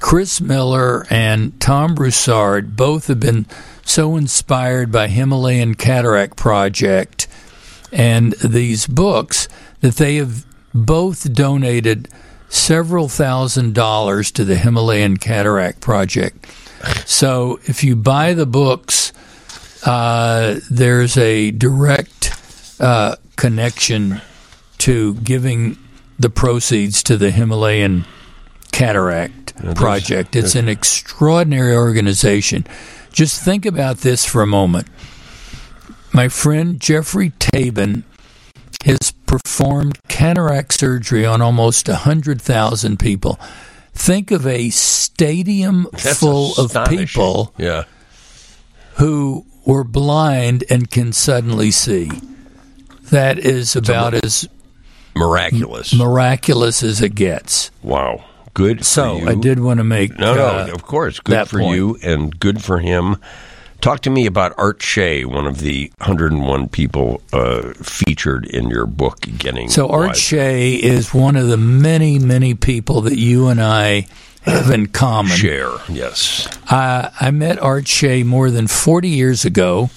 Chris 0.00 0.40
Miller 0.40 1.06
and 1.10 1.58
Tom 1.60 1.94
Broussard, 1.94 2.76
both 2.76 3.08
have 3.08 3.20
been 3.20 3.46
so 3.82 4.16
inspired 4.16 4.90
by 4.90 5.08
Himalayan 5.08 5.74
Cataract 5.74 6.36
Project 6.36 7.26
and 7.94 8.32
these 8.44 8.86
books 8.86 9.48
that 9.80 9.94
they 9.96 10.16
have 10.16 10.44
both 10.74 11.32
donated 11.32 12.08
several 12.48 13.08
thousand 13.08 13.74
dollars 13.74 14.30
to 14.32 14.44
the 14.44 14.56
Himalayan 14.56 15.16
Cataract 15.16 15.80
Project. 15.80 16.46
So 17.06 17.60
if 17.64 17.82
you 17.84 17.96
buy 17.96 18.34
the 18.34 18.46
books, 18.46 19.12
uh, 19.86 20.60
there's 20.70 21.16
a 21.16 21.52
direct 21.52 22.32
uh, 22.80 23.16
connection 23.36 24.20
to 24.78 25.14
giving 25.14 25.78
the 26.18 26.30
proceeds 26.30 27.02
to 27.04 27.16
the 27.16 27.30
Himalayan 27.30 28.04
Cataract 28.72 29.54
Project. 29.76 30.34
It's 30.36 30.54
an 30.56 30.68
extraordinary 30.68 31.76
organization. 31.76 32.66
Just 33.12 33.42
think 33.42 33.64
about 33.64 33.98
this 33.98 34.24
for 34.24 34.42
a 34.42 34.46
moment. 34.46 34.88
My 36.14 36.28
friend 36.28 36.80
Geoffrey 36.80 37.30
Tabin 37.40 38.04
has 38.84 39.10
performed 39.26 39.98
cataract 40.08 40.72
surgery 40.72 41.26
on 41.26 41.42
almost 41.42 41.88
100,000 41.88 42.98
people. 42.98 43.38
Think 43.92 44.30
of 44.30 44.46
a 44.46 44.70
stadium 44.70 45.88
That's 45.92 46.20
full 46.20 46.54
of 46.56 46.76
people 46.88 47.52
Yeah. 47.58 47.84
who 48.96 49.44
were 49.64 49.84
blind 49.84 50.62
and 50.70 50.90
can 50.90 51.12
suddenly 51.12 51.70
see. 51.70 52.10
That 53.10 53.38
is 53.38 53.74
about 53.76 54.14
as 54.14 54.48
Miraculous. 55.16 55.94
miraculous 55.94 56.82
as 56.82 57.00
it 57.02 57.14
gets. 57.14 57.70
wow. 57.82 58.24
Good. 58.54 58.78
for 58.78 58.84
So. 58.84 59.28
I 59.28 59.34
did 59.34 59.58
want 59.58 59.78
to 59.78 59.84
make 59.84 60.16
No, 60.16 60.34
no, 60.36 60.46
uh, 60.46 60.68
of 60.72 60.84
course. 60.84 61.18
Good 61.18 61.48
for 61.48 61.58
point. 61.58 61.74
you 61.74 61.98
and 62.04 62.38
good 62.38 62.62
for 62.62 62.78
him. 62.78 63.16
Talk 63.84 64.00
to 64.00 64.10
me 64.10 64.24
about 64.24 64.54
Art 64.56 64.80
Shay, 64.80 65.26
one 65.26 65.46
of 65.46 65.58
the 65.58 65.92
101 65.98 66.70
people 66.70 67.20
uh, 67.34 67.74
featured 67.74 68.46
in 68.46 68.70
your 68.70 68.86
book, 68.86 69.20
Getting 69.36 69.68
So 69.68 69.90
Art 69.90 70.06
Wise. 70.06 70.18
Shay 70.18 70.72
is 70.72 71.12
one 71.12 71.36
of 71.36 71.48
the 71.48 71.58
many, 71.58 72.18
many 72.18 72.54
people 72.54 73.02
that 73.02 73.18
you 73.18 73.48
and 73.48 73.60
I 73.60 74.06
have 74.40 74.70
in 74.70 74.86
common. 74.86 75.36
Share, 75.36 75.68
yes. 75.90 76.48
Uh, 76.70 77.10
I 77.20 77.30
met 77.30 77.58
Art 77.58 77.86
Shay 77.86 78.22
more 78.22 78.50
than 78.50 78.68
40 78.68 79.10
years 79.10 79.44
ago. 79.44 79.90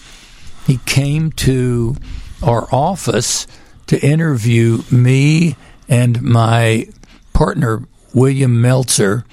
He 0.65 0.80
came 0.80 1.32
to 1.32 1.95
our 2.43 2.67
office 2.73 3.47
to 3.86 3.97
interview 4.06 4.80
me 4.91 5.56
and 5.88 6.21
my 6.21 6.89
partner, 7.32 7.84
William 8.13 8.60
Meltzer. 8.60 9.23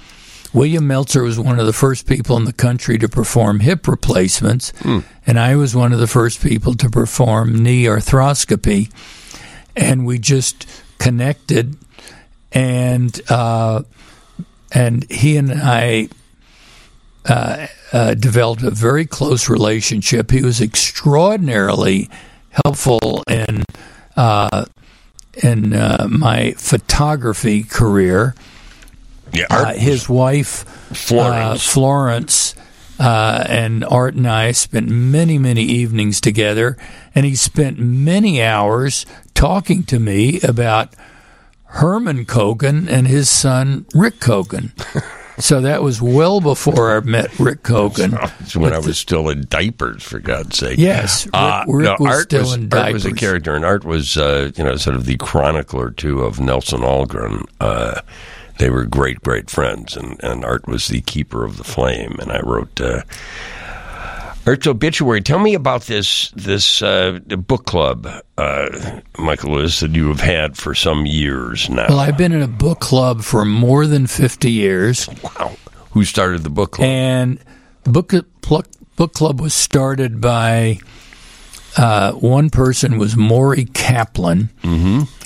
William 0.55 0.87
Meltzer 0.87 1.21
was 1.21 1.37
one 1.37 1.59
of 1.59 1.65
the 1.65 1.73
first 1.73 2.07
people 2.07 2.37
in 2.37 2.45
the 2.45 2.53
country 2.53 2.97
to 2.97 3.09
perform 3.09 3.59
hip 3.59 3.87
replacements, 3.89 4.71
and 5.27 5.37
I 5.37 5.57
was 5.57 5.75
one 5.75 5.91
of 5.91 5.99
the 5.99 6.07
first 6.07 6.41
people 6.41 6.73
to 6.75 6.89
perform 6.89 7.61
knee 7.61 7.83
arthroscopy. 7.83 8.89
And 9.75 10.05
we 10.05 10.17
just 10.17 10.65
connected, 10.97 11.75
and 12.53 13.19
uh, 13.29 13.83
and 14.71 15.03
he 15.11 15.35
and 15.35 15.51
I 15.53 16.07
uh, 17.25 18.13
developed 18.13 18.63
a 18.63 18.71
very 18.71 19.05
close 19.05 19.49
relationship. 19.49 20.31
He 20.31 20.41
was 20.41 20.61
extraordinarily 20.61 22.09
helpful 22.63 23.23
in 23.27 23.63
uh, 24.15 24.65
in 25.43 25.73
uh, 25.73 26.07
my 26.09 26.51
photography 26.51 27.63
career. 27.63 28.35
Yeah, 29.33 29.45
Uh, 29.49 29.73
his 29.73 30.07
wife, 30.07 30.63
Florence. 30.93 31.67
uh, 31.67 31.71
Florence, 31.71 32.55
uh, 32.99 33.43
and 33.49 33.83
Art 33.83 34.15
and 34.15 34.27
I 34.27 34.51
spent 34.53 34.87
many, 34.89 35.37
many 35.37 35.63
evenings 35.63 36.21
together, 36.21 36.77
and 37.13 37.25
he 37.25 37.35
spent 37.35 37.77
many 37.79 38.41
hours 38.41 39.05
talking 39.33 39.83
to 39.83 39.99
me 39.99 40.39
about 40.41 40.93
Herman 41.65 42.25
Kogan 42.25 42.87
and 42.89 43.07
his 43.07 43.27
son 43.29 43.85
Rick 43.93 44.19
Kogan. 44.21 44.71
so 45.41 45.59
that 45.59 45.83
was 45.83 46.01
well 46.01 46.39
before 46.39 46.95
I 46.95 47.01
met 47.01 47.37
Rick 47.37 47.63
Kogan. 47.63 48.13
It's 48.39 48.55
when 48.55 48.71
I 48.71 48.79
was 48.79 48.97
still 48.97 49.27
in 49.29 49.45
diapers, 49.49 50.03
for 50.03 50.19
God's 50.19 50.57
sake. 50.57 50.77
Yes, 50.77 51.25
Rick, 51.25 51.33
Uh, 51.35 51.63
Rick 51.67 51.85
no, 51.85 51.95
was 51.99 52.15
Art 52.15 52.23
still 52.23 52.41
was, 52.43 52.53
in 52.53 52.69
Art 52.73 52.93
was 52.93 53.05
a 53.05 53.11
character, 53.11 53.55
and 53.55 53.65
Art 53.65 53.83
was, 53.83 54.15
uh, 54.15 54.51
you 54.55 54.63
know, 54.63 54.77
sort 54.77 54.95
of 54.95 55.05
the 55.05 55.17
chronicler 55.17 55.89
too 55.91 56.21
of 56.21 56.39
Nelson 56.39 56.79
Algren. 56.81 57.43
They 58.57 58.69
were 58.69 58.85
great, 58.85 59.21
great 59.21 59.49
friends, 59.49 59.97
and, 59.97 60.21
and 60.23 60.45
Art 60.45 60.67
was 60.67 60.87
the 60.87 61.01
keeper 61.01 61.43
of 61.43 61.57
the 61.57 61.63
flame. 61.63 62.17
And 62.19 62.31
I 62.31 62.39
wrote 62.39 62.79
uh, 62.79 63.01
Art's 64.45 64.67
obituary. 64.67 65.21
Tell 65.21 65.39
me 65.39 65.55
about 65.55 65.83
this 65.83 66.29
this 66.31 66.81
uh, 66.81 67.19
book 67.27 67.65
club, 67.65 68.07
uh, 68.37 68.99
Michael 69.17 69.53
Lewis, 69.53 69.79
that 69.79 69.91
you 69.91 70.07
have 70.09 70.21
had 70.21 70.55
for 70.55 70.75
some 70.75 71.05
years 71.05 71.69
now. 71.69 71.87
Well, 71.89 71.99
I've 71.99 72.17
been 72.17 72.31
in 72.31 72.41
a 72.41 72.47
book 72.47 72.79
club 72.79 73.23
for 73.23 73.43
more 73.43 73.87
than 73.87 74.07
50 74.07 74.51
years. 74.51 75.09
wow, 75.23 75.55
who 75.91 76.03
started 76.05 76.43
the 76.43 76.49
book 76.49 76.73
club? 76.73 76.87
And 76.87 77.39
the 77.83 77.89
book 77.89 78.13
book, 78.41 79.13
club 79.13 79.41
was 79.41 79.53
started 79.53 80.21
by 80.21 80.79
uh, 81.77 82.13
one 82.13 82.49
person 82.49 82.97
was 82.97 83.17
Maury 83.17 83.65
Kaplan, 83.65 84.49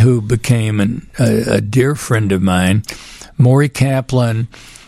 who 0.01 0.21
became 0.21 0.79
an, 0.79 1.09
a, 1.19 1.55
a 1.55 1.61
dear 1.61 1.93
friend 1.93 2.31
of 2.31 2.41
mine. 2.41 2.83
Maury 3.39 3.69
Kaplan 3.69 4.47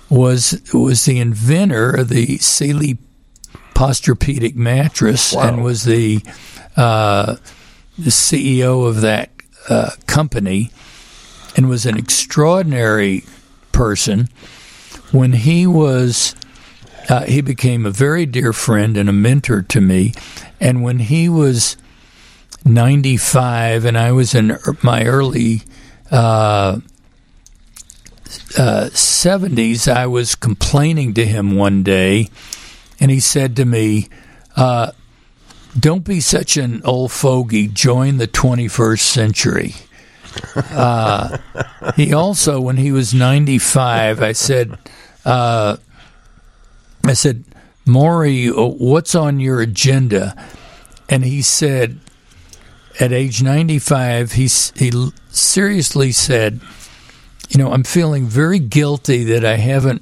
was 0.10 0.62
was 0.74 1.06
the 1.06 1.20
inventor 1.20 1.92
of 1.92 2.10
the 2.10 2.38
Sealy 2.38 2.98
Posturepedic 3.74 4.56
mattress 4.56 5.34
Wow. 5.34 5.48
and 5.48 5.64
was 5.64 5.86
the 5.86 6.22
uh, 6.76 7.38
the 7.98 8.10
CEO 8.12 8.88
of 8.88 9.02
that 9.02 9.30
uh, 9.70 9.92
company 10.06 10.70
and 11.56 11.68
was 11.70 11.86
an 11.86 11.98
extraordinary 11.98 13.24
person. 13.72 14.28
When 15.12 15.34
he 15.34 15.66
was 15.66 16.36
uh, 17.10 17.24
he 17.24 17.42
became 17.42 17.86
a 17.86 17.92
very 17.92 18.26
dear 18.26 18.54
friend 18.54 18.96
and 18.98 19.10
a 19.10 19.14
mentor 19.14 19.62
to 19.64 19.82
me. 19.82 20.14
And 20.60 20.84
when 20.84 21.00
he 21.00 21.28
was 21.30 21.76
95 22.66 23.86
and 23.86 23.98
I 23.98 24.12
was 24.12 24.36
in 24.36 24.52
er- 24.52 24.60
my 24.84 25.06
early 25.06 25.62
uh, 28.58 28.62
uh, 28.62 28.90
70s, 28.90 29.92
I 29.92 30.08
was 30.08 30.36
complaining 30.36 31.14
to 31.16 31.26
him 31.26 31.56
one 31.56 31.84
day, 31.84 32.30
and 33.00 33.12
he 33.12 33.20
said 33.20 33.56
to 33.58 33.66
me, 33.66 34.10
uh, 34.56 34.92
Don't 35.78 36.04
be 36.06 36.20
such 36.20 36.58
an 36.58 36.82
old 36.84 37.12
fogey, 37.12 37.68
join 37.68 38.18
the 38.18 38.28
21st 38.28 39.00
century. 39.00 39.76
Uh, 40.56 41.38
he 41.96 42.14
also, 42.14 42.62
when 42.62 42.78
he 42.78 42.92
was 42.92 43.14
95, 43.14 44.22
I 44.22 44.32
said, 44.32 44.78
uh, 45.26 45.78
I 47.06 47.14
said, 47.14 47.44
Maury, 47.86 48.48
what's 48.48 49.16
on 49.16 49.40
your 49.40 49.60
agenda? 49.60 50.36
And 51.10 51.26
he 51.26 51.42
said, 51.42 52.00
at 53.00 53.12
age 53.12 53.42
95, 53.42 54.34
he, 54.34 54.48
he 54.76 55.12
seriously 55.30 56.12
said, 56.12 56.62
You 57.52 57.58
know, 57.58 57.74
I'm 57.74 57.84
feeling 57.84 58.28
very 58.28 58.60
guilty 58.60 59.26
that 59.26 59.44
I 59.44 59.58
haven't 59.58 60.02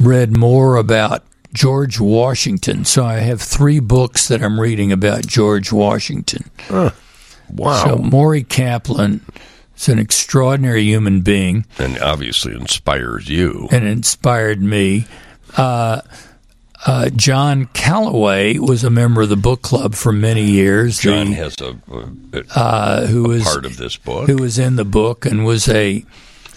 read 0.00 0.34
more 0.34 0.76
about 0.76 1.22
George 1.52 2.00
Washington. 2.00 2.86
So 2.86 3.04
I 3.04 3.18
have 3.18 3.42
three 3.42 3.80
books 3.80 4.28
that 4.28 4.42
I'm 4.42 4.58
reading 4.58 4.90
about 4.90 5.26
George 5.26 5.72
Washington. 5.72 6.50
Huh. 6.68 6.92
Wow. 7.52 7.84
So 7.84 7.96
Maury 7.98 8.44
Kaplan 8.44 9.20
is 9.76 9.90
an 9.90 9.98
extraordinary 9.98 10.82
human 10.84 11.20
being. 11.20 11.66
And 11.78 11.98
obviously 11.98 12.54
inspires 12.54 13.28
you. 13.28 13.68
And 13.70 13.86
inspired 13.86 14.62
me. 14.62 15.06
Uh, 15.58 16.00
uh, 16.86 17.10
John 17.10 17.66
Callaway 17.66 18.56
was 18.56 18.84
a 18.84 18.90
member 18.90 19.20
of 19.20 19.28
the 19.28 19.36
book 19.36 19.60
club 19.60 19.94
for 19.94 20.12
many 20.12 20.44
years. 20.44 20.98
John 20.98 21.30
the, 21.30 21.34
has 21.34 21.60
a, 21.60 21.76
a, 22.32 22.58
uh, 22.58 23.06
who 23.06 23.26
a 23.26 23.28
was 23.28 23.42
part 23.42 23.66
of 23.66 23.76
this 23.76 23.98
book. 23.98 24.28
who 24.28 24.38
was 24.38 24.58
in 24.58 24.76
the 24.76 24.84
book 24.86 25.26
and 25.26 25.44
was 25.44 25.68
a 25.68 26.06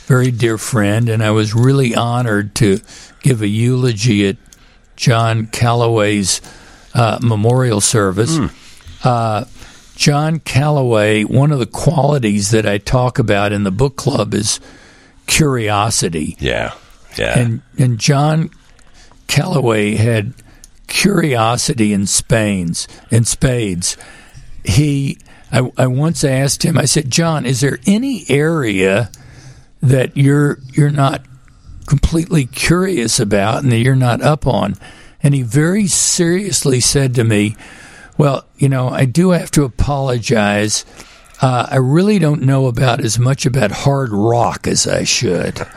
very 0.05 0.31
dear 0.31 0.57
friend, 0.57 1.09
and 1.09 1.23
I 1.23 1.31
was 1.31 1.53
really 1.53 1.95
honored 1.95 2.55
to 2.55 2.79
give 3.21 3.41
a 3.41 3.47
eulogy 3.47 4.27
at 4.27 4.37
John 4.95 5.47
Callaway's 5.47 6.41
uh, 6.93 7.19
memorial 7.21 7.81
service. 7.81 8.37
Uh, 9.03 9.45
John 9.95 10.39
Callaway, 10.39 11.23
one 11.23 11.51
of 11.51 11.59
the 11.59 11.65
qualities 11.65 12.51
that 12.51 12.65
I 12.65 12.77
talk 12.77 13.19
about 13.19 13.51
in 13.51 13.63
the 13.63 13.71
book 13.71 13.95
club 13.95 14.33
is 14.33 14.59
curiosity. 15.27 16.35
yeah, 16.39 16.73
yeah. 17.17 17.37
And 17.37 17.61
and 17.77 17.99
John 17.99 18.49
Callaway 19.27 19.95
had 19.95 20.33
curiosity 20.87 21.93
in 21.93 22.07
spades. 22.07 22.87
In 23.11 23.23
spades, 23.23 23.97
he. 24.63 25.17
I, 25.51 25.71
I 25.77 25.85
once 25.85 26.23
asked 26.23 26.63
him. 26.63 26.79
I 26.79 26.85
said, 26.85 27.11
John, 27.11 27.45
is 27.45 27.61
there 27.61 27.77
any 27.85 28.25
area 28.27 29.11
that 29.83 30.15
you're 30.17 30.59
you're 30.71 30.89
not 30.89 31.21
completely 31.85 32.45
curious 32.45 33.19
about 33.19 33.61
and 33.61 33.71
that 33.71 33.79
you're 33.79 33.95
not 33.95 34.21
up 34.21 34.47
on? 34.47 34.75
And 35.21 35.33
he 35.33 35.41
very 35.43 35.87
seriously 35.87 36.79
said 36.79 37.13
to 37.15 37.23
me, 37.23 37.55
"Well, 38.17 38.45
you 38.57 38.69
know, 38.69 38.89
I 38.89 39.05
do 39.05 39.31
have 39.31 39.51
to 39.51 39.63
apologize." 39.63 40.85
Uh, 41.43 41.67
I 41.69 41.75
really 41.75 42.19
don't 42.19 42.43
know 42.43 42.67
about 42.67 43.01
as 43.03 43.19
much 43.19 43.45
about 43.45 43.69
hard 43.69 44.11
rock 44.11 44.65
as 44.65 44.87
I 44.87 45.03
should. 45.03 45.59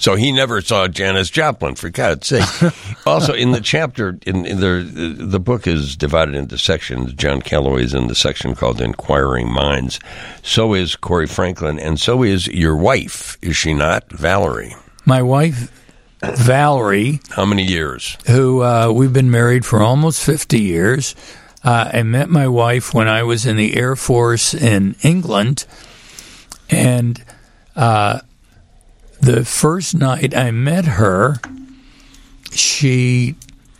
So 0.00 0.16
he 0.16 0.32
never 0.32 0.60
saw 0.60 0.88
Janis 0.88 1.30
Joplin, 1.30 1.76
for 1.76 1.88
God's 1.88 2.26
sake. 2.26 2.72
also, 3.06 3.32
in 3.32 3.52
the 3.52 3.60
chapter, 3.60 4.18
in, 4.26 4.44
in 4.44 4.58
the 4.58 5.14
the 5.16 5.38
book 5.38 5.68
is 5.68 5.96
divided 5.96 6.34
into 6.34 6.58
sections. 6.58 7.12
John 7.12 7.40
Callaway 7.40 7.84
is 7.84 7.94
in 7.94 8.08
the 8.08 8.14
section 8.16 8.56
called 8.56 8.80
"Inquiring 8.80 9.52
Minds." 9.52 10.00
So 10.42 10.74
is 10.74 10.96
Cory 10.96 11.28
Franklin, 11.28 11.78
and 11.78 12.00
so 12.00 12.24
is 12.24 12.48
your 12.48 12.74
wife, 12.74 13.38
is 13.40 13.56
she 13.56 13.72
not, 13.72 14.10
Valerie? 14.10 14.74
My 15.04 15.22
wife, 15.22 15.70
Valerie, 16.22 17.20
How 17.30 17.44
many 17.44 17.62
years? 17.62 18.18
who 18.26 18.62
uh, 18.64 18.90
we've 18.92 19.12
been 19.12 19.30
married 19.30 19.64
for 19.64 19.80
almost 19.80 20.24
50 20.24 20.60
years. 20.60 21.14
Uh, 21.64 21.90
I 21.92 22.02
met 22.02 22.28
my 22.30 22.46
wife 22.46 22.94
when 22.94 23.08
I 23.08 23.22
was 23.22 23.44
in 23.44 23.56
the 23.56 23.76
Air 23.76 23.96
Force 23.96 24.54
in 24.54 24.94
England. 25.02 25.66
And 26.70 27.22
uh, 27.74 28.20
the 29.20 29.44
first 29.44 29.94
night 29.94 30.36
I 30.36 30.50
met 30.50 30.84
her, 30.84 31.36
she 32.52 33.34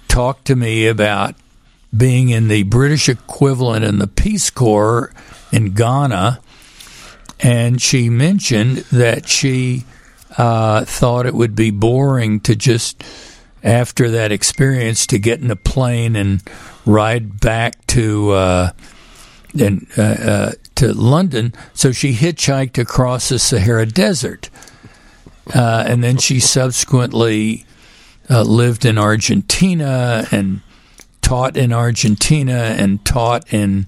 talked 0.08 0.46
to 0.46 0.56
me 0.56 0.86
about 0.86 1.34
being 1.96 2.30
in 2.30 2.48
the 2.48 2.64
British 2.64 3.08
equivalent 3.08 3.84
in 3.84 3.98
the 3.98 4.06
Peace 4.06 4.50
Corps 4.50 5.12
in 5.52 5.72
Ghana. 5.74 6.40
And 7.40 7.80
she 7.80 8.10
mentioned 8.10 8.78
that 8.90 9.28
she 9.28 9.84
uh, 10.36 10.84
thought 10.84 11.26
it 11.26 11.34
would 11.34 11.54
be 11.54 11.70
boring 11.70 12.40
to 12.40 12.56
just 12.56 13.02
after 13.62 14.10
that 14.10 14.32
experience 14.32 15.06
to 15.06 15.18
get 15.18 15.40
in 15.40 15.50
a 15.50 15.56
plane 15.56 16.16
and 16.16 16.42
ride 16.88 17.38
back 17.38 17.86
to 17.86 18.30
uh, 18.30 18.70
uh, 19.60 20.02
uh, 20.02 20.52
to 20.74 20.92
London. 20.92 21.52
So 21.74 21.92
she 21.92 22.14
hitchhiked 22.14 22.78
across 22.78 23.28
the 23.28 23.38
Sahara 23.38 23.86
Desert, 23.86 24.48
uh, 25.54 25.84
and 25.86 26.02
then 26.02 26.16
she 26.16 26.40
subsequently 26.40 27.66
uh, 28.30 28.42
lived 28.42 28.84
in 28.84 28.98
Argentina 28.98 30.26
and 30.30 30.60
taught 31.20 31.56
in 31.56 31.72
Argentina 31.72 32.74
and 32.78 33.04
taught 33.04 33.52
in 33.52 33.86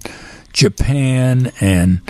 Japan 0.53 1.53
and 1.61 2.01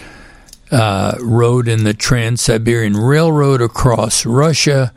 uh, 0.72 1.16
rode 1.20 1.68
in 1.68 1.84
the 1.84 1.94
Trans 1.94 2.40
Siberian 2.40 2.96
Railroad 2.96 3.62
across 3.62 4.26
Russia. 4.26 4.92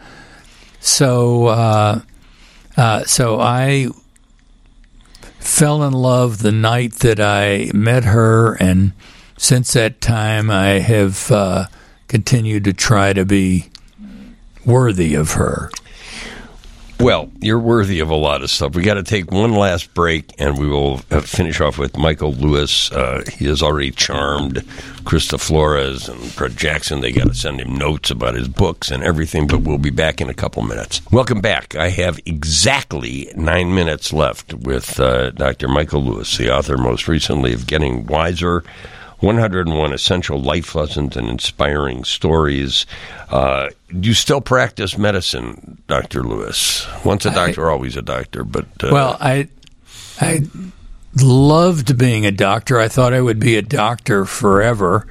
So, 0.79 2.03
so 3.05 3.39
I 3.39 3.87
fell 5.43 5.83
in 5.83 5.93
love 5.93 6.39
the 6.39 6.51
night 6.51 6.95
that 6.95 7.19
I 7.19 7.69
met 7.73 8.05
her, 8.05 8.53
and 8.55 8.93
since 9.37 9.73
that 9.73 9.99
time, 10.01 10.49
I 10.49 10.79
have 10.79 11.29
uh, 11.31 11.65
continued 12.07 12.63
to 12.63 12.73
try 12.73 13.13
to 13.13 13.25
be 13.25 13.69
worthy 14.65 15.13
of 15.15 15.33
her. 15.33 15.69
Well, 16.99 17.31
you're 17.41 17.59
worthy 17.59 17.99
of 17.99 18.09
a 18.09 18.15
lot 18.15 18.43
of 18.43 18.49
stuff. 18.49 18.75
We 18.75 18.83
got 18.83 18.93
to 18.93 19.03
take 19.03 19.29
one 19.31 19.51
last 19.51 19.93
break, 19.93 20.33
and 20.39 20.57
we 20.57 20.67
will 20.67 20.97
finish 20.99 21.59
off 21.59 21.77
with 21.77 21.97
Michael 21.97 22.31
Lewis. 22.31 22.91
Uh, 22.91 23.23
he 23.29 23.45
has 23.45 23.61
already 23.61 23.91
charmed 23.91 24.57
Krista 25.03 25.37
Flores 25.39 26.07
and 26.07 26.19
Fred 26.21 26.55
Jackson. 26.55 27.01
They 27.01 27.11
got 27.11 27.27
to 27.27 27.33
send 27.33 27.59
him 27.59 27.75
notes 27.75 28.09
about 28.09 28.35
his 28.35 28.47
books 28.47 28.89
and 28.89 29.03
everything, 29.03 29.47
but 29.47 29.61
we'll 29.61 29.79
be 29.79 29.89
back 29.89 30.21
in 30.21 30.29
a 30.29 30.33
couple 30.33 30.63
minutes. 30.63 31.01
Welcome 31.11 31.41
back. 31.41 31.75
I 31.75 31.89
have 31.89 32.19
exactly 32.25 33.29
nine 33.35 33.75
minutes 33.75 34.13
left 34.13 34.53
with 34.53 34.97
uh, 34.99 35.31
Dr. 35.31 35.67
Michael 35.67 36.03
Lewis, 36.05 36.37
the 36.37 36.55
author 36.55 36.77
most 36.77 37.09
recently 37.09 37.53
of 37.53 37.67
Getting 37.67 38.05
Wiser. 38.05 38.63
101 39.23 39.93
essential 39.93 40.39
life 40.39 40.75
lessons 40.75 41.15
and 41.15 41.29
inspiring 41.29 42.03
stories. 42.03 42.85
Uh, 43.29 43.69
do 43.87 44.09
you 44.09 44.13
still 44.13 44.41
practice 44.41 44.97
medicine, 44.97 45.81
Dr. 45.87 46.23
Lewis? 46.23 46.85
Once 47.05 47.25
a 47.25 47.31
doctor, 47.31 47.69
always 47.71 47.95
a 47.95 48.01
doctor. 48.01 48.43
But 48.43 48.65
uh, 48.83 48.89
Well, 48.91 49.17
I 49.21 49.47
I 50.19 50.41
loved 51.21 51.97
being 51.97 52.25
a 52.25 52.31
doctor. 52.31 52.79
I 52.79 52.87
thought 52.89 53.13
I 53.13 53.21
would 53.21 53.39
be 53.39 53.55
a 53.55 53.61
doctor 53.61 54.25
forever, 54.25 55.07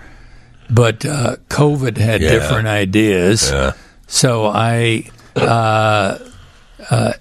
but 0.71 1.05
uh, 1.07 1.37
COVID 1.49 1.97
had 1.97 2.21
Yeah. 2.21 2.31
different 2.33 2.69
ideas. 2.69 3.51
Yeah. 3.51 3.73
So 4.07 4.47
I, 4.47 5.05
uh, 5.37 6.19
uh, 6.91 7.13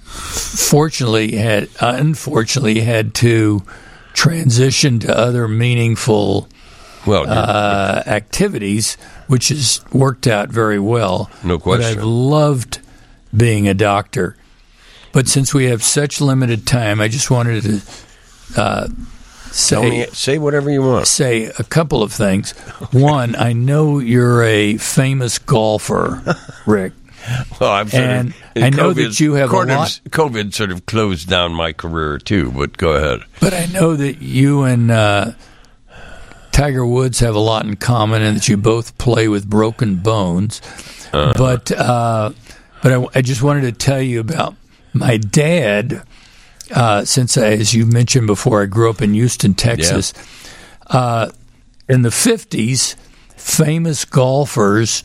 fortunately, 0.00 1.36
had 1.36 1.68
unfortunately 1.80 2.80
had 2.80 3.14
to 3.16 3.62
transition 4.16 4.98
to 5.00 5.16
other 5.16 5.46
meaningful 5.46 6.48
well, 7.06 7.24
uh, 7.28 8.02
activities, 8.06 8.96
which 9.28 9.50
has 9.50 9.80
worked 9.92 10.26
out 10.26 10.48
very 10.48 10.78
well. 10.80 11.30
No 11.44 11.58
But 11.58 11.62
question. 11.62 11.98
I've 11.98 12.04
loved 12.04 12.80
being 13.36 13.68
a 13.68 13.74
doctor. 13.74 14.36
But 15.12 15.28
since 15.28 15.54
we 15.54 15.66
have 15.66 15.82
such 15.84 16.20
limited 16.20 16.66
time, 16.66 17.00
I 17.00 17.08
just 17.08 17.30
wanted 17.30 17.62
to 17.62 17.80
uh, 18.60 18.88
tell 19.52 19.82
me, 19.84 20.04
say 20.04 20.10
say 20.12 20.38
whatever 20.38 20.70
you 20.70 20.82
want. 20.82 21.06
say 21.06 21.44
a 21.58 21.64
couple 21.64 22.02
of 22.02 22.12
things. 22.12 22.52
One, 22.92 23.36
I 23.36 23.52
know 23.52 23.98
you're 23.98 24.42
a 24.42 24.76
famous 24.78 25.38
golfer, 25.38 26.36
Rick. 26.66 26.92
Well, 27.60 27.70
I'm 27.72 27.88
sort 27.88 28.02
And 28.02 28.28
of, 28.56 28.62
I 28.62 28.70
know 28.70 28.92
that 28.92 29.18
you 29.18 29.34
have 29.34 29.50
a 29.50 29.54
COVID, 29.54 29.76
lot- 29.76 30.00
COVID 30.10 30.54
sort 30.54 30.70
of 30.70 30.86
closed 30.86 31.28
down 31.28 31.52
my 31.54 31.72
career 31.72 32.18
too. 32.18 32.52
But 32.52 32.76
go 32.76 32.92
ahead. 32.92 33.20
But 33.40 33.54
I 33.54 33.66
know 33.66 33.96
that 33.96 34.20
you 34.22 34.62
and 34.62 34.90
uh, 34.90 35.32
Tiger 36.52 36.86
Woods 36.86 37.20
have 37.20 37.34
a 37.34 37.38
lot 37.40 37.64
in 37.66 37.76
common, 37.76 38.22
and 38.22 38.36
that 38.36 38.48
you 38.48 38.56
both 38.56 38.96
play 38.98 39.28
with 39.28 39.48
broken 39.48 39.96
bones. 39.96 40.60
But 41.12 41.72
uh, 41.72 42.32
but 42.82 42.92
I, 42.92 43.06
I 43.14 43.22
just 43.22 43.42
wanted 43.42 43.62
to 43.62 43.72
tell 43.72 44.00
you 44.02 44.20
about 44.20 44.54
my 44.92 45.16
dad. 45.16 46.02
Uh, 46.74 47.04
since, 47.04 47.38
I, 47.38 47.52
as 47.52 47.72
you 47.74 47.86
mentioned 47.86 48.26
before, 48.26 48.62
I 48.62 48.66
grew 48.66 48.90
up 48.90 49.00
in 49.00 49.14
Houston, 49.14 49.54
Texas. 49.54 50.12
Uh, 50.88 51.30
in 51.88 52.02
the 52.02 52.10
fifties, 52.10 52.96
famous 53.36 54.04
golfers 54.04 55.04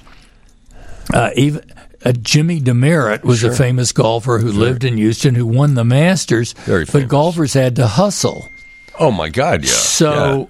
Uh, 1.14 1.30
even 1.36 1.62
uh, 2.04 2.12
Jimmy 2.14 2.60
Demaret 2.60 3.24
was 3.24 3.44
a 3.44 3.54
famous 3.54 3.92
golfer 3.92 4.40
who 4.40 4.52
lived 4.52 4.84
in 4.84 4.98
Houston 4.98 5.36
who 5.36 5.46
won 5.46 5.76
the 5.76 5.84
Masters. 5.84 6.54
Very 6.54 6.86
but 6.86 7.08
golfers 7.08 7.54
had 7.54 7.76
to 7.78 7.88
hustle. 7.88 8.48
Oh 9.00 9.12
my 9.12 9.30
God! 9.30 9.64
Yeah. 9.64 9.70
So, 9.72 10.50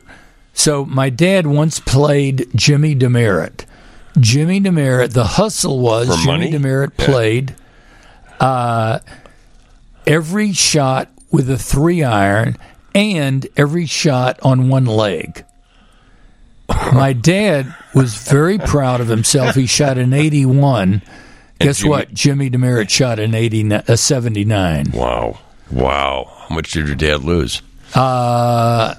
so 0.53 0.85
my 0.85 1.09
dad 1.09 1.47
once 1.47 1.79
played 1.79 2.47
Jimmy 2.55 2.95
Demaret. 2.95 3.65
Jimmy 4.19 4.59
Demaret. 4.59 5.13
The 5.13 5.23
hustle 5.23 5.79
was 5.79 6.07
For 6.07 6.15
Jimmy 6.15 6.27
money? 6.27 6.51
Demaret 6.51 6.91
Yeah. 6.97 7.05
played 7.05 7.55
uh, 8.39 8.99
every 10.07 10.51
shot 10.53 11.09
with 11.31 11.49
a 11.49 11.57
three 11.57 12.03
iron 12.03 12.57
and 12.93 13.47
every 13.55 13.85
shot 13.85 14.39
on 14.41 14.67
one 14.67 14.85
leg. 14.85 15.45
My 16.93 17.13
dad 17.13 17.73
was 17.93 18.15
very 18.15 18.57
proud 18.57 18.99
of 19.01 19.07
himself. 19.07 19.55
He 19.55 19.65
shot 19.65 19.97
an 19.97 20.13
81. 20.13 21.01
Guess 21.63 21.77
Jimmy- 21.79 21.89
what? 21.89 22.13
Jimmy 22.13 22.49
Demaret 22.49 22.89
shot 22.89 23.19
an 23.19 23.33
80, 23.35 23.71
a 23.87 23.97
79. 23.97 24.91
Wow. 24.93 25.39
Wow. 25.71 26.31
How 26.47 26.55
much 26.55 26.71
did 26.71 26.87
your 26.87 26.95
dad 26.95 27.23
lose? 27.23 27.61
Uh, 27.95 28.95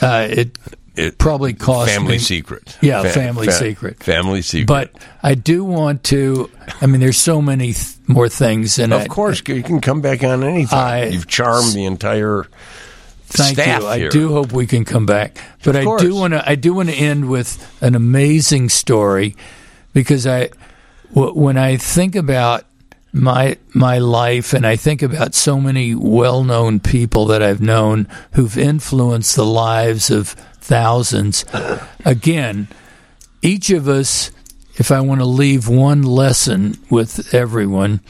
uh, 0.00 0.28
it 0.30 0.58
It 0.96 1.18
probably 1.18 1.54
cost 1.54 1.90
family 1.92 2.14
me. 2.14 2.18
secret. 2.18 2.76
Yeah, 2.80 3.02
family 3.04 3.50
secret. 3.50 4.02
Family 4.02 4.42
secret. 4.42 4.66
But 4.66 4.90
I 5.22 5.34
do 5.34 5.64
want 5.64 6.02
to. 6.04 6.50
I 6.80 6.86
mean, 6.86 7.00
there's 7.00 7.18
so 7.18 7.40
many 7.40 7.72
th- 7.72 7.96
more 8.08 8.28
things, 8.28 8.78
and 8.80 8.92
of 8.92 9.02
I, 9.02 9.06
course, 9.06 9.40
you 9.46 9.62
can 9.62 9.80
come 9.80 10.00
back 10.00 10.24
on 10.24 10.42
anytime. 10.42 10.78
I- 11.04 11.06
You've 11.06 11.28
charmed 11.28 11.72
the 11.72 11.84
entire 11.84 12.46
thank 13.26 13.54
staff 13.58 13.82
you. 13.82 13.88
I 13.88 14.08
do 14.08 14.32
hope 14.32 14.52
we 14.52 14.66
can 14.66 14.84
come 14.84 15.06
back, 15.06 15.38
but 15.64 15.76
I 15.76 15.82
do 15.98 16.14
want 16.16 16.32
to. 16.34 16.48
I 16.48 16.56
do 16.56 16.74
want 16.74 16.88
to 16.88 16.94
end 16.96 17.28
with 17.28 17.64
an 17.80 17.94
amazing 17.94 18.68
story 18.68 19.36
because 19.92 20.26
I, 20.26 20.50
when 21.12 21.56
I 21.56 21.76
think 21.76 22.14
about 22.14 22.64
my 23.12 23.56
my 23.74 23.98
life 23.98 24.52
and 24.52 24.66
I 24.66 24.76
think 24.76 25.02
about 25.02 25.34
so 25.34 25.60
many 25.60 25.94
well-known 25.94 26.80
people 26.80 27.26
that 27.26 27.42
I've 27.42 27.60
known 27.60 28.06
who've 28.32 28.58
influenced 28.58 29.34
the 29.34 29.46
lives 29.46 30.10
of 30.10 30.28
thousands. 30.28 31.44
Again, 32.04 32.68
each 33.40 33.70
of 33.70 33.88
us, 33.88 34.30
if 34.76 34.90
I 34.90 35.00
want 35.00 35.20
to 35.20 35.26
leave 35.26 35.68
one 35.68 36.02
lesson 36.02 36.76
with 36.90 37.34
everyone, 37.34 38.00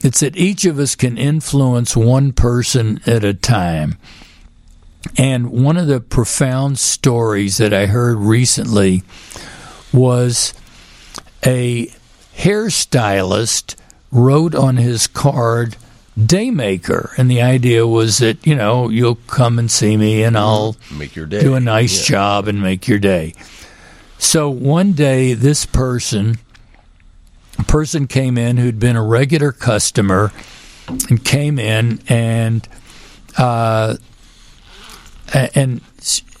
it's 0.00 0.20
that 0.20 0.36
each 0.36 0.64
of 0.64 0.78
us 0.78 0.94
can 0.94 1.18
influence 1.18 1.96
one 1.96 2.32
person 2.32 3.00
at 3.06 3.22
a 3.22 3.34
time. 3.34 3.98
And 5.16 5.50
one 5.50 5.76
of 5.76 5.88
the 5.88 6.00
profound 6.00 6.78
stories 6.78 7.58
that 7.58 7.74
I 7.74 7.86
heard 7.86 8.16
recently 8.16 9.02
was 9.92 10.54
a 11.44 11.92
hairstylist 12.36 13.74
wrote 14.10 14.54
on 14.54 14.76
his 14.76 15.06
card 15.06 15.76
daymaker 16.18 17.16
and 17.16 17.30
the 17.30 17.40
idea 17.40 17.86
was 17.86 18.18
that 18.18 18.46
you 18.46 18.54
know 18.54 18.88
you'll 18.90 19.14
come 19.26 19.58
and 19.58 19.70
see 19.70 19.96
me 19.96 20.22
and 20.22 20.36
I'll 20.36 20.76
make 20.98 21.16
your 21.16 21.24
day. 21.26 21.40
do 21.40 21.54
a 21.54 21.60
nice 21.60 21.98
Yeah. 22.08 22.16
job 22.16 22.48
and 22.48 22.60
make 22.62 22.86
your 22.86 22.98
day. 22.98 23.32
So 24.18 24.48
one 24.50 24.92
day, 24.92 25.34
this 25.34 25.66
person, 25.66 26.38
a 27.58 27.64
person 27.64 28.06
came 28.06 28.38
in 28.38 28.56
who'd 28.56 28.78
been 28.78 28.94
a 28.94 29.02
regular 29.02 29.50
customer, 29.50 30.32
and 31.08 31.24
came 31.24 31.58
in 31.58 32.00
and, 32.08 32.68
uh, 33.36 33.96
and 35.32 35.80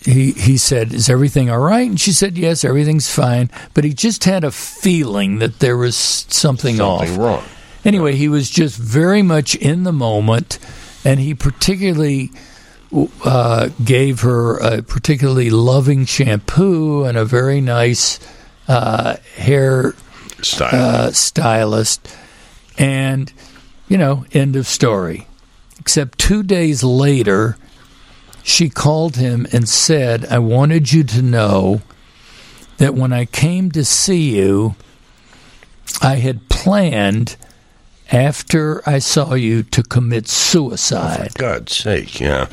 he 0.04 0.32
he 0.32 0.56
said, 0.56 0.92
"Is 0.92 1.08
everything 1.08 1.50
all 1.50 1.58
right?" 1.58 1.88
And 1.88 2.00
she 2.00 2.12
said, 2.12 2.36
"Yes, 2.38 2.64
everything's 2.64 3.12
fine." 3.12 3.50
But 3.74 3.84
he 3.84 3.92
just 3.92 4.24
had 4.24 4.44
a 4.44 4.50
feeling 4.50 5.38
that 5.38 5.58
there 5.58 5.76
was 5.76 5.96
something, 5.96 6.80
off. 6.80 7.16
Wrong. 7.16 7.44
Anyway, 7.84 8.14
he 8.14 8.28
was 8.28 8.48
just 8.50 8.78
very 8.78 9.22
much 9.22 9.54
in 9.56 9.82
the 9.84 9.92
moment, 9.92 10.58
and 11.04 11.18
he 11.18 11.34
particularly 11.34 12.30
uh, 13.24 13.70
gave 13.82 14.20
her 14.20 14.58
a 14.58 14.82
particularly 14.82 15.50
loving 15.50 16.04
shampoo 16.04 17.04
and 17.04 17.16
a 17.16 17.24
very 17.24 17.60
nice 17.60 18.20
uh, 18.68 19.16
hair 19.36 19.94
Style. 20.42 20.70
uh, 20.74 21.10
stylist. 21.12 22.16
And, 22.78 23.32
you 23.88 23.98
know, 23.98 24.24
end 24.32 24.56
of 24.56 24.66
story. 24.66 25.26
Except 25.78 26.18
two 26.18 26.42
days 26.42 26.82
later, 26.82 27.56
she 28.42 28.68
called 28.68 29.16
him 29.16 29.46
and 29.52 29.68
said, 29.68 30.26
I 30.26 30.38
wanted 30.38 30.92
you 30.92 31.04
to 31.04 31.22
know 31.22 31.80
that 32.78 32.94
when 32.94 33.12
I 33.12 33.24
came 33.24 33.70
to 33.72 33.84
see 33.84 34.36
you, 34.36 34.74
I 36.00 36.16
had 36.16 36.48
planned 36.48 37.36
after 38.10 38.86
I 38.88 38.98
saw 38.98 39.34
you 39.34 39.62
to 39.64 39.82
commit 39.82 40.28
suicide. 40.28 41.32
For 41.32 41.38
God's 41.38 41.76
sake, 41.76 42.20
yeah. 42.20 42.48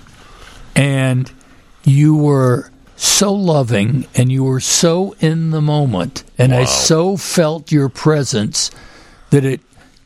And 0.75 1.31
you 1.83 2.15
were 2.15 2.71
so 2.95 3.33
loving 3.33 4.05
and 4.15 4.31
you 4.31 4.43
were 4.43 4.59
so 4.59 5.15
in 5.19 5.51
the 5.51 5.61
moment. 5.61 6.23
And 6.37 6.53
I 6.53 6.65
so 6.65 7.17
felt 7.17 7.71
your 7.71 7.89
presence 7.89 8.71
that 9.29 9.45
it 9.45 9.61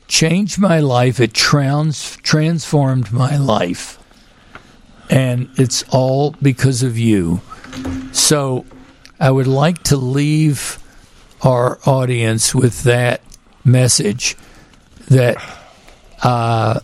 changed 0.07 0.59
my 0.59 0.79
life. 0.79 1.19
It 1.19 1.33
trans- 1.33 2.17
transformed 2.17 3.11
my 3.11 3.37
life. 3.37 3.99
And 5.13 5.47
it's 5.57 5.83
all 5.91 6.31
because 6.41 6.81
of 6.81 6.97
you. 6.97 7.39
So 8.13 8.65
I 9.19 9.29
would 9.29 9.45
like 9.47 9.83
to 9.83 9.95
leave 9.95 10.79
our 11.43 11.77
audience 11.85 12.55
with 12.55 12.81
that 12.83 13.21
message 13.63 14.35
that 15.09 15.37
uh, 16.23 16.79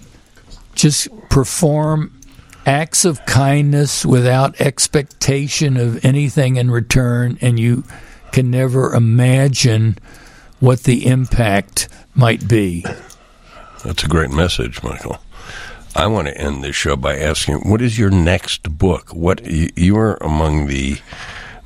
just 0.75 1.07
perform 1.29 2.19
acts 2.65 3.03
of 3.03 3.25
kindness 3.25 4.05
without 4.05 4.61
expectation 4.61 5.75
of 5.75 6.05
anything 6.05 6.57
in 6.57 6.69
return, 6.69 7.37
and 7.41 7.59
you 7.59 7.83
can 8.31 8.51
never 8.51 8.93
imagine 8.93 9.97
what 10.59 10.83
the 10.83 11.07
impact 11.07 11.89
might 12.13 12.47
be. 12.47 12.85
That's 13.83 14.03
a 14.03 14.07
great 14.07 14.29
message, 14.29 14.83
Michael. 14.83 15.19
I 15.95 16.07
want 16.07 16.27
to 16.27 16.37
end 16.37 16.63
this 16.63 16.75
show 16.75 16.95
by 16.95 17.17
asking, 17.17 17.69
what 17.69 17.81
is 17.81 17.97
your 17.97 18.09
next 18.11 18.77
book? 18.77 19.09
What 19.09 19.45
you 19.45 19.97
are 19.97 20.15
among 20.21 20.67
the 20.67 20.99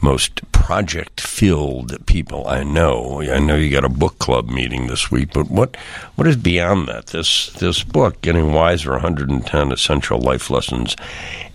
most 0.02 0.52
project-filled 0.52 2.06
people 2.06 2.46
I 2.48 2.64
know. 2.64 3.22
I 3.22 3.40
know 3.40 3.56
you 3.56 3.70
got 3.70 3.86
a 3.86 3.90
book 3.90 4.20
club 4.20 4.50
meeting 4.50 4.88
this 4.88 5.10
week, 5.10 5.30
but 5.34 5.50
what 5.50 5.78
what 6.16 6.28
is 6.28 6.36
beyond 6.36 6.88
that? 6.90 7.08
This 7.08 7.52
this 7.54 7.84
book, 7.84 8.22
Getting 8.22 8.52
Wiser: 8.54 8.92
110 8.92 9.72
Essential 9.72 10.20
Life 10.20 10.50
Lessons 10.50 10.98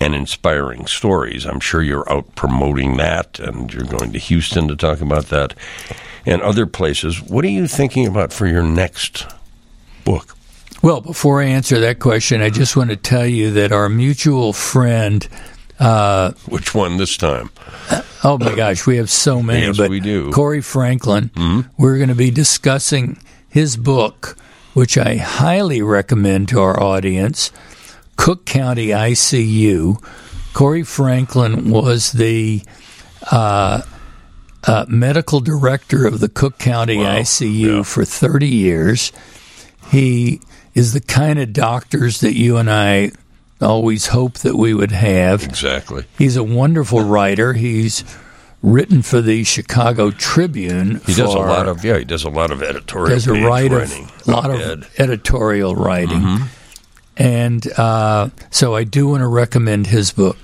and 0.01 0.15
Inspiring 0.15 0.87
Stories. 0.87 1.45
I'm 1.45 1.61
sure 1.61 1.83
you're 1.83 2.11
out 2.11 2.35
promoting 2.37 2.97
that, 2.97 3.39
and 3.39 3.73
you're 3.73 3.85
going 3.85 4.13
to 4.13 4.19
Houston 4.19 4.67
to 4.69 4.77
talk 4.77 5.03
about 5.03 5.27
that, 5.27 5.53
and 6.25 6.41
other 6.41 6.67
places. 6.67 7.21
What 7.21 7.45
are 7.45 7.51
you 7.51 7.67
thinking 7.67 8.07
about 8.07 8.33
for 8.33 8.47
your 8.47 8.63
next 8.63 9.27
book? 10.05 10.38
Well, 10.83 11.01
before 11.01 11.43
I 11.43 11.47
answer 11.47 11.81
that 11.81 11.99
question, 11.99 12.41
I 12.41 12.51
just 12.51 12.77
want 12.77 12.91
to 12.91 12.97
tell 12.97 13.27
you 13.27 13.51
that 13.53 13.73
our 13.73 13.89
mutual 13.89 14.53
friend. 14.53 15.27
Uh, 15.79 16.33
Which 16.49 16.75
one 16.75 16.97
this 16.97 17.17
time? 17.17 17.51
oh 18.25 18.37
my 18.39 18.55
gosh, 18.55 18.87
we 18.87 18.97
have 18.97 19.11
so 19.11 19.43
many. 19.43 19.67
Yes, 19.67 19.77
but 19.77 19.91
we 19.91 20.01
do. 20.01 20.31
Cory 20.33 20.61
Franklin. 20.61 21.31
We're 21.77 21.97
going 21.97 22.09
to 22.09 22.15
be 22.15 22.31
discussing 22.31 23.19
his 23.49 23.77
book, 23.77 24.37
which 24.75 24.97
I 24.99 25.17
highly 25.17 25.83
recommend 25.83 26.49
to 26.51 26.61
our 26.61 26.81
audience. 26.81 27.51
Cook 28.17 28.45
County 28.45 28.89
ICU. 28.89 30.03
Cory 30.53 30.83
Franklin 30.83 31.71
was 31.71 32.13
the 32.13 32.63
uh, 33.31 33.83
uh, 34.67 34.85
medical 34.89 35.39
director 35.41 36.07
of 36.07 36.19
the 36.21 36.29
Cook 36.29 36.59
County 36.59 36.99
Wow. 36.99 37.19
ICU 37.19 37.77
Yeah. 37.79 37.83
for 37.83 38.05
30 38.05 38.49
years. 38.49 39.13
He 39.91 40.41
is 40.79 40.93
the 40.93 41.01
kind 41.01 41.39
of 41.39 41.53
doctors 41.53 42.21
that 42.21 42.35
you 42.35 42.57
and 42.57 42.71
I 42.71 43.11
always 43.61 44.07
hope 44.07 44.39
that 44.39 44.55
we 44.57 44.73
would 44.75 44.93
have. 44.93 45.43
Exactly. 45.43 46.05
He's 46.17 46.37
a 46.37 46.45
wonderful 46.45 47.03
writer. 47.03 47.53
He's 47.55 48.05
written 48.63 49.03
for 49.03 49.21
the 49.21 49.43
Chicago 49.45 50.11
Tribune. 50.11 51.01
He 51.07 51.15
does 51.15 51.35
a 51.35 51.39
lot 51.39 51.69
of 51.69 51.85
yeah. 51.85 51.99
He 51.99 52.05
does 52.05 52.25
a 52.25 52.31
lot 52.31 52.51
of 52.51 52.63
editorial. 52.63 53.09
does 53.11 53.27
a 53.27 53.33
write 53.33 53.71
writing. 53.73 54.05
of, 54.05 54.29
lot 54.29 54.51
of 54.51 54.61
Ed. 54.61 54.87
editorial 54.99 55.75
writing, 55.75 56.21
Mm-hmm. 56.21 56.45
and 57.17 57.67
uh, 57.79 58.29
so 58.51 58.75
I 58.77 58.85
do 58.85 59.09
want 59.09 59.23
to 59.23 59.29
recommend 59.29 59.87
his 59.89 60.13
book. 60.13 60.37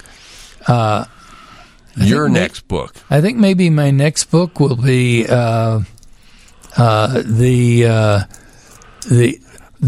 Your 1.96 2.28
may- 2.28 2.40
next 2.40 2.66
book. 2.66 2.94
I 3.10 3.20
think 3.20 3.38
maybe 3.38 3.70
my 3.70 3.90
next 3.92 4.24
book 4.24 4.58
will 4.58 4.76
be 4.76 5.26
uh, 5.28 5.80
uh, 6.76 7.22
the 7.24 7.86
uh, 7.86 8.20
the 9.08 9.38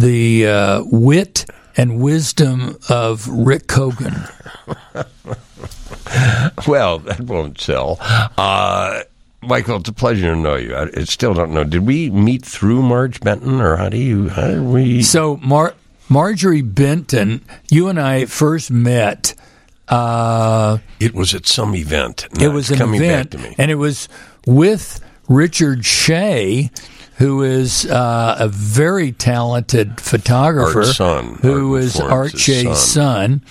the 0.00 0.46
uh, 0.46 0.82
wit 0.86 1.46
and 1.76 2.00
wisdom 2.00 2.76
of 2.88 3.26
Rick 3.28 3.66
Kogan. 3.68 4.30
Well, 6.66 7.00
that 7.00 7.20
won't 7.20 7.60
sell. 7.60 7.98
Uh, 8.00 9.02
Michael, 9.42 9.76
it's 9.76 9.88
a 9.88 9.92
pleasure 9.92 10.32
to 10.34 10.36
know 10.36 10.56
you. 10.56 10.74
I, 10.74 10.88
I 10.96 11.04
still 11.04 11.34
don't 11.34 11.52
know. 11.52 11.64
Did 11.64 11.86
we 11.86 12.10
meet 12.10 12.44
through 12.44 12.82
Marge 12.82 13.20
Benton, 13.20 13.60
or 13.60 13.76
how 13.76 13.88
do 13.88 13.98
you? 13.98 14.28
How 14.28 14.48
do 14.52 14.62
we? 14.62 15.02
So, 15.02 15.36
Mar- 15.38 15.74
Marjorie 16.08 16.62
Benton, 16.62 17.44
you 17.70 17.88
and 17.88 18.00
I 18.00 18.24
first 18.26 18.70
met. 18.70 19.34
Uh, 19.88 20.78
it 20.98 21.14
was 21.14 21.34
at 21.34 21.46
some 21.46 21.74
event. 21.74 22.26
it 22.40 22.48
was 22.48 22.70
an 22.70 22.78
coming 22.78 23.02
event, 23.02 23.30
back 23.32 23.40
to 23.40 23.48
me. 23.48 23.54
and 23.58 23.70
it 23.70 23.76
was 23.76 24.08
with 24.46 25.00
Richard 25.28 25.84
Shay, 25.84 26.70
who 27.18 27.42
is 27.42 27.86
uh, 27.86 28.36
a 28.38 28.48
very 28.48 29.12
talented 29.12 30.00
photographer, 30.00 30.84
son, 30.84 31.38
who 31.40 31.74
Art 31.74 31.84
is 31.84 32.00
Art 32.00 32.38
son. 32.38 32.74
son, 32.74 33.42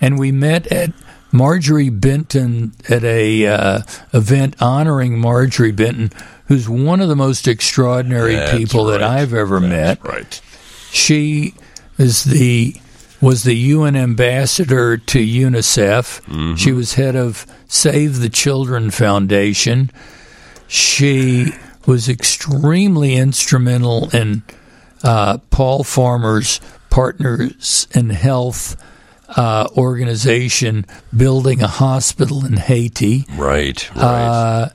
and 0.00 0.18
we 0.18 0.32
met 0.32 0.66
at 0.68 0.92
Marjorie 1.32 1.90
Benton 1.90 2.72
at 2.88 3.04
a 3.04 3.46
uh, 3.46 3.80
event 4.12 4.56
honoring 4.60 5.18
Marjorie 5.18 5.72
Benton, 5.72 6.10
who's 6.48 6.68
one 6.68 7.00
of 7.00 7.08
the 7.08 7.16
most 7.16 7.48
extraordinary 7.48 8.36
That's 8.36 8.56
people 8.58 8.86
that. 8.86 9.02
I've 9.02 9.34
ever 9.34 9.60
met. 9.60 10.02
Right. 10.04 10.40
She 10.90 11.54
is 11.98 12.24
the 12.24 12.76
was 13.20 13.44
the 13.44 13.56
UN 13.56 13.96
ambassador 13.96 14.98
to 14.98 15.18
UNICEF. 15.18 16.58
She 16.58 16.72
was 16.72 16.94
head 16.94 17.16
of 17.16 17.46
Save 17.66 18.20
the 18.20 18.28
Children 18.28 18.90
Foundation. 18.90 19.90
She 20.68 21.52
was 21.86 22.08
extremely 22.08 23.14
instrumental 23.14 24.10
in 24.14 24.42
uh, 25.02 25.38
Paul 25.50 25.84
Farmer's 25.84 26.60
Partners 26.90 27.86
in 27.94 28.10
Health 28.10 28.76
uh, 29.36 29.68
organization 29.76 30.86
building 31.16 31.62
a 31.62 31.66
hospital 31.66 32.44
in 32.46 32.56
Haiti 32.56 33.24
Right. 33.36 33.88
Right. 33.94 34.02
uh, 34.02 34.68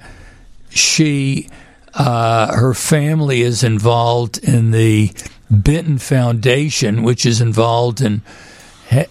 she 0.70 1.50
uh, 1.94 2.56
her 2.56 2.74
family 2.74 3.42
is 3.42 3.64
involved 3.64 4.38
in 4.38 4.72
the 4.72 5.12
Benton 5.50 5.98
Foundation, 5.98 7.04
which 7.04 7.26
is 7.26 7.42
involved 7.42 8.00
in 8.02 8.22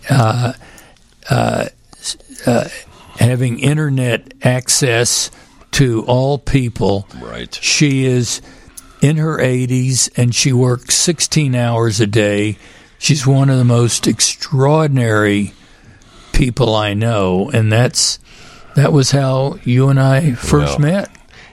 uh, 0.08 0.52
uh, 1.28 1.66
uh, 2.46 2.68
having 3.18 3.58
internet 3.58 4.32
access 4.42 5.30
to 5.72 6.04
all 6.06 6.38
people. 6.38 7.06
right. 7.20 7.52
She 7.62 8.04
is 8.04 8.40
in 9.00 9.16
her 9.16 9.38
80s 9.38 10.10
and 10.16 10.34
she 10.34 10.52
works 10.52 10.94
16 10.96 11.54
hours 11.54 12.00
a 12.00 12.06
day. 12.06 12.58
She's 12.98 13.26
one 13.26 13.48
of 13.48 13.56
the 13.56 13.64
most 13.64 14.06
extraordinary 14.06 15.54
people 16.32 16.74
I 16.74 16.92
know, 16.94 17.50
and 17.50 17.72
that's 17.72 18.18
that 18.76 18.92
was 18.92 19.10
how 19.10 19.58
you 19.64 19.88
and 19.88 19.98
I 19.98 20.32
first 20.32 20.78
Well, 20.78 20.90
met. 20.92 21.10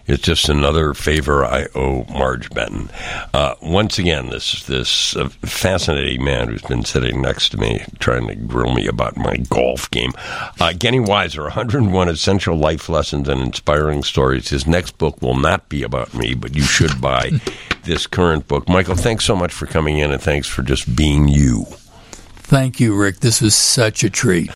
It's 0.07 0.23
just 0.23 0.47
another 0.47 0.93
favor 0.93 1.45
I 1.45 1.67
owe 1.75 2.05
Marge 2.05 2.49
Benton. 2.49 2.89
Uh, 3.33 3.55
once 3.61 3.99
again, 3.99 4.29
this 4.29 4.63
this 4.63 5.15
uh, 5.17 5.27
fascinating 5.41 6.23
man 6.23 6.47
who's 6.47 6.61
been 6.61 6.85
sitting 6.85 7.21
next 7.21 7.49
to 7.49 7.57
me 7.57 7.83
trying 7.99 8.27
to 8.27 8.35
grill 8.35 8.73
me 8.73 8.87
about 8.87 9.17
my 9.17 9.35
golf 9.49 9.91
game. 9.91 10.13
Uh, 10.61 10.71
Getting 10.71 11.03
Wiser 11.03 11.43
101 11.43 12.07
Essential 12.07 12.55
Life 12.55 12.87
Lessons 12.87 13.27
and 13.27 13.41
Inspiring 13.41 14.01
Stories. 14.01 14.49
His 14.49 14.65
next 14.65 14.97
book 14.97 15.21
will 15.21 15.35
not 15.37 15.67
be 15.67 15.83
about 15.83 16.13
me, 16.13 16.33
but 16.33 16.55
you 16.55 16.63
should 16.63 17.01
buy 17.01 17.31
this 17.83 18.07
current 18.07 18.47
book. 18.47 18.69
Michael, 18.69 18.95
thanks 18.95 19.25
so 19.25 19.35
much 19.35 19.51
for 19.51 19.65
coming 19.65 19.97
in 19.97 20.11
and 20.11 20.21
thanks 20.21 20.47
for 20.47 20.63
just 20.63 20.95
being 20.95 21.27
you. 21.27 21.65
Thank 22.47 22.79
you, 22.79 22.95
Rick. 22.95 23.19
This 23.19 23.41
was 23.41 23.55
such 23.55 24.05
a 24.05 24.09
treat. 24.09 24.51